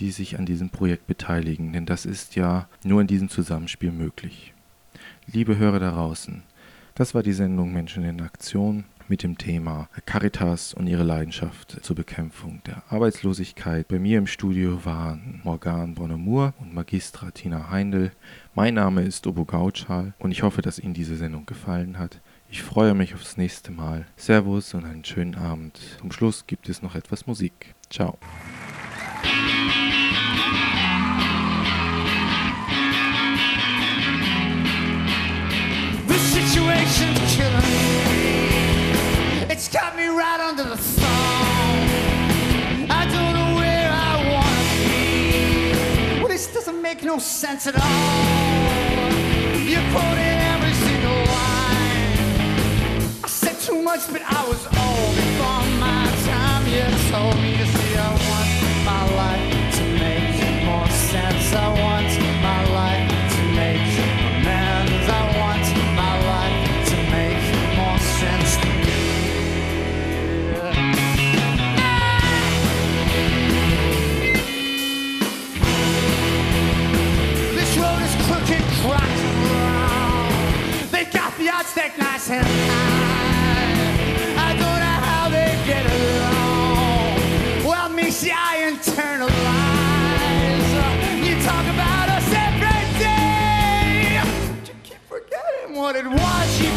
die 0.00 0.10
sich 0.10 0.40
an 0.40 0.44
diesem 0.44 0.70
Projekt 0.70 1.06
beteiligen. 1.06 1.72
Denn 1.72 1.86
das 1.86 2.04
ist 2.04 2.34
ja 2.34 2.66
nur 2.82 3.00
in 3.00 3.06
diesem 3.06 3.28
Zusammenspiel 3.28 3.92
möglich. 3.92 4.54
Liebe 5.28 5.56
Hörer 5.56 5.78
da 5.78 5.92
draußen, 5.92 6.42
das 6.96 7.14
war 7.14 7.22
die 7.22 7.32
Sendung 7.32 7.72
Menschen 7.72 8.02
in 8.02 8.20
Aktion 8.20 8.86
mit 9.12 9.22
dem 9.22 9.36
Thema 9.36 9.90
Caritas 10.06 10.72
und 10.72 10.86
ihre 10.86 11.02
Leidenschaft 11.02 11.84
zur 11.84 11.94
Bekämpfung 11.94 12.62
der 12.64 12.82
Arbeitslosigkeit. 12.88 13.86
Bei 13.86 13.98
mir 13.98 14.16
im 14.16 14.26
Studio 14.26 14.86
waren 14.86 15.42
Morgan 15.44 15.94
Bonnemour 15.96 16.54
und 16.58 16.72
Magistra 16.72 17.30
Tina 17.30 17.68
Heindl. 17.70 18.12
Mein 18.54 18.72
Name 18.72 19.02
ist 19.02 19.26
Obo 19.26 19.44
Gautschal 19.44 20.14
und 20.18 20.30
ich 20.30 20.42
hoffe, 20.42 20.62
dass 20.62 20.78
Ihnen 20.78 20.94
diese 20.94 21.16
Sendung 21.16 21.44
gefallen 21.44 21.98
hat. 21.98 22.22
Ich 22.48 22.62
freue 22.62 22.94
mich 22.94 23.14
aufs 23.14 23.36
nächste 23.36 23.70
Mal. 23.70 24.06
Servus 24.16 24.72
und 24.72 24.86
einen 24.86 25.04
schönen 25.04 25.34
Abend. 25.34 25.78
Zum 25.98 26.10
Schluss 26.10 26.46
gibt 26.46 26.70
es 26.70 26.80
noch 26.80 26.94
etwas 26.94 27.26
Musik. 27.26 27.74
Ciao. 27.90 28.16
The 36.08 36.16
situation's 36.16 37.61
right 40.16 40.40
under 40.40 40.64
the 40.64 40.76
sun. 40.76 41.06
I 42.90 43.04
don't 43.14 43.34
know 43.38 43.54
where 43.60 43.90
I 43.90 44.14
wanna 44.32 44.64
be. 44.90 46.18
Well, 46.20 46.28
this 46.28 46.46
doesn't 46.48 46.80
make 46.80 47.02
no 47.02 47.18
sense 47.18 47.66
at 47.66 47.74
all. 47.76 47.82
You're 49.70 49.88
quoting 49.92 50.38
every 50.52 50.74
single 50.86 51.20
line. 51.38 52.12
I 53.24 53.28
said 53.28 53.58
too 53.60 53.80
much, 53.82 54.00
but 54.12 54.22
I 54.22 54.46
was 54.48 54.66
old 54.66 55.14
before 55.16 55.64
my 55.80 56.04
time. 56.26 56.66
You 56.66 56.84
told 57.10 57.36
me 57.42 57.56
to 57.56 57.71
stacked 81.72 81.96
nice 81.96 82.28
and 82.28 82.46
high. 82.46 83.64
I 84.36 84.52
don't 84.60 84.80
know 84.84 84.98
how 85.08 85.30
they 85.30 85.56
get 85.64 85.84
along. 85.96 87.16
Well, 87.64 87.88
me 87.88 88.10
see, 88.10 88.30
I 88.30 88.70
internalize. 88.70 89.32
You 91.26 91.34
talk 91.40 91.64
about 91.76 92.10
us 92.10 92.28
every 92.48 92.84
day. 93.00 94.20
But 94.22 94.68
you 94.68 94.74
keep 94.82 95.00
forgetting 95.08 95.74
what 95.74 95.96
it 95.96 96.04
was 96.06 96.60
you 96.60 96.71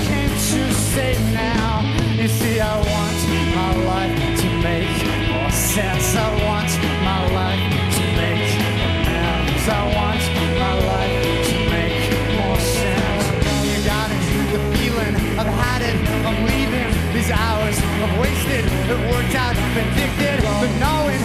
It 18.88 19.00
worked 19.12 19.34
out. 19.34 19.56
Predicted, 19.74 20.42
but 20.44 20.72
knowing 20.80 21.25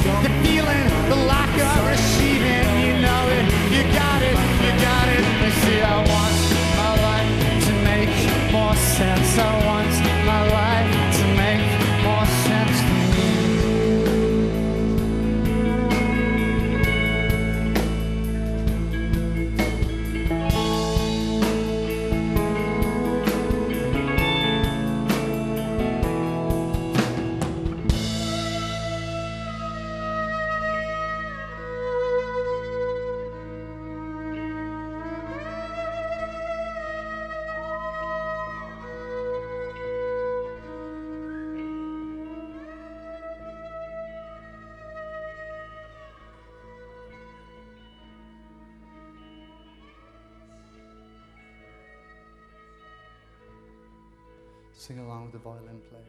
sing 54.80 54.98
along 54.98 55.24
with 55.24 55.32
the 55.32 55.38
violin 55.38 55.78
player. 55.90 56.02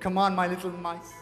Come 0.00 0.18
on, 0.18 0.34
my 0.34 0.48
little 0.48 0.72
mice. 0.72 1.21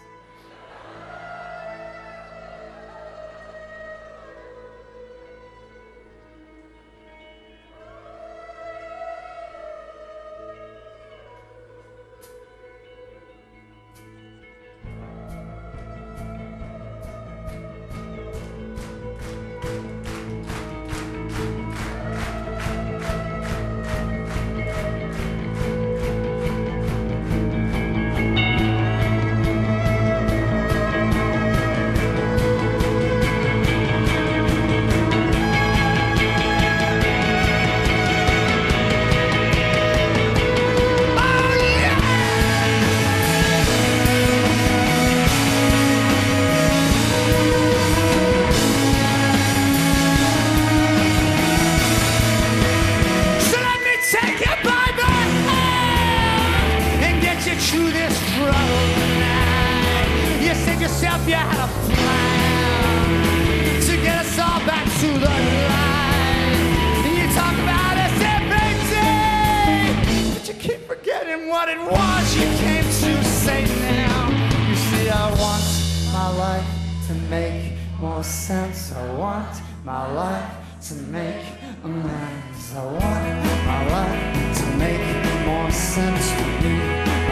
Want 79.14 79.60
my 79.84 80.12
life 80.12 80.54
to 80.88 80.94
make 80.94 81.46
amends. 81.84 82.74
I 82.74 82.84
want 82.84 83.24
my 83.66 83.80
life 83.90 84.58
to 84.58 84.66
make 84.76 85.46
more 85.46 85.70
sense 85.70 86.30
for 86.32 86.50
me. 86.62 86.74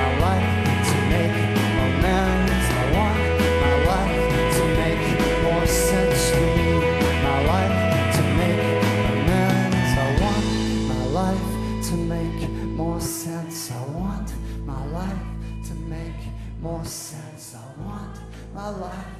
My 0.00 0.10
life 0.26 0.50
to 0.90 0.96
make 1.12 1.36
amends. 1.86 2.66
I 2.80 2.84
want 2.96 3.18
my 3.64 3.74
life 3.92 4.16
to 4.56 4.64
make 4.82 5.04
more 5.42 5.66
sense 5.66 6.30
for 6.30 6.46
me. 6.56 6.70
My 7.22 7.38
life 7.52 8.16
to 8.16 8.22
make 8.40 8.62
amends. 9.12 9.90
I 9.98 10.08
want 10.22 10.44
my 10.92 11.04
life 11.20 11.48
to 11.88 11.94
make 11.96 12.50
more 12.76 13.00
sense. 13.00 13.70
I 13.72 13.84
want 13.98 14.32
my 14.66 14.86
life 14.86 15.24
to 15.68 15.74
make 15.74 16.20
more 16.60 16.84
sense. 16.84 17.54
I 17.54 17.82
want 17.82 18.16
my 18.54 18.68
life 18.70 19.17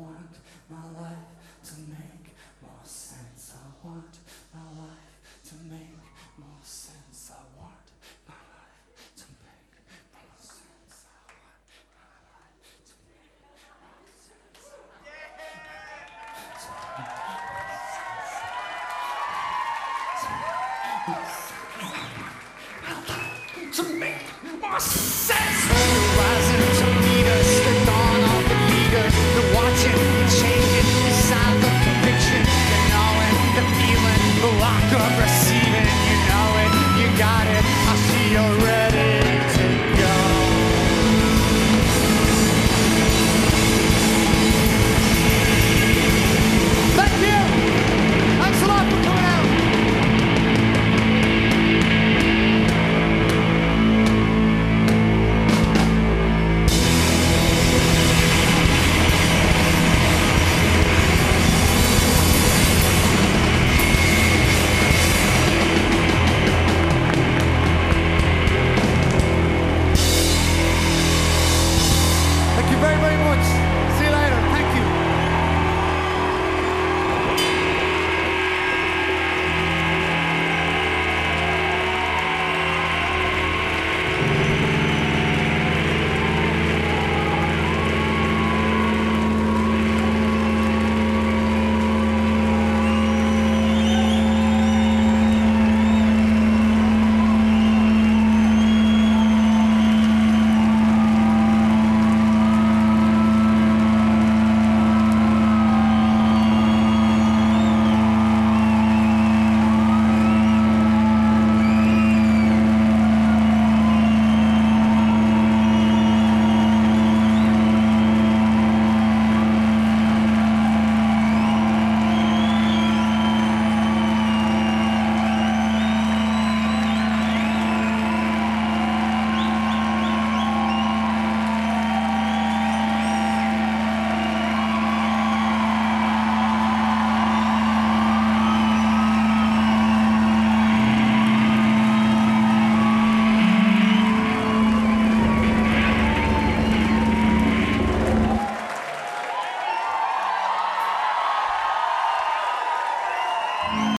want 0.00 0.38
my 0.68 0.84
life 1.00 1.29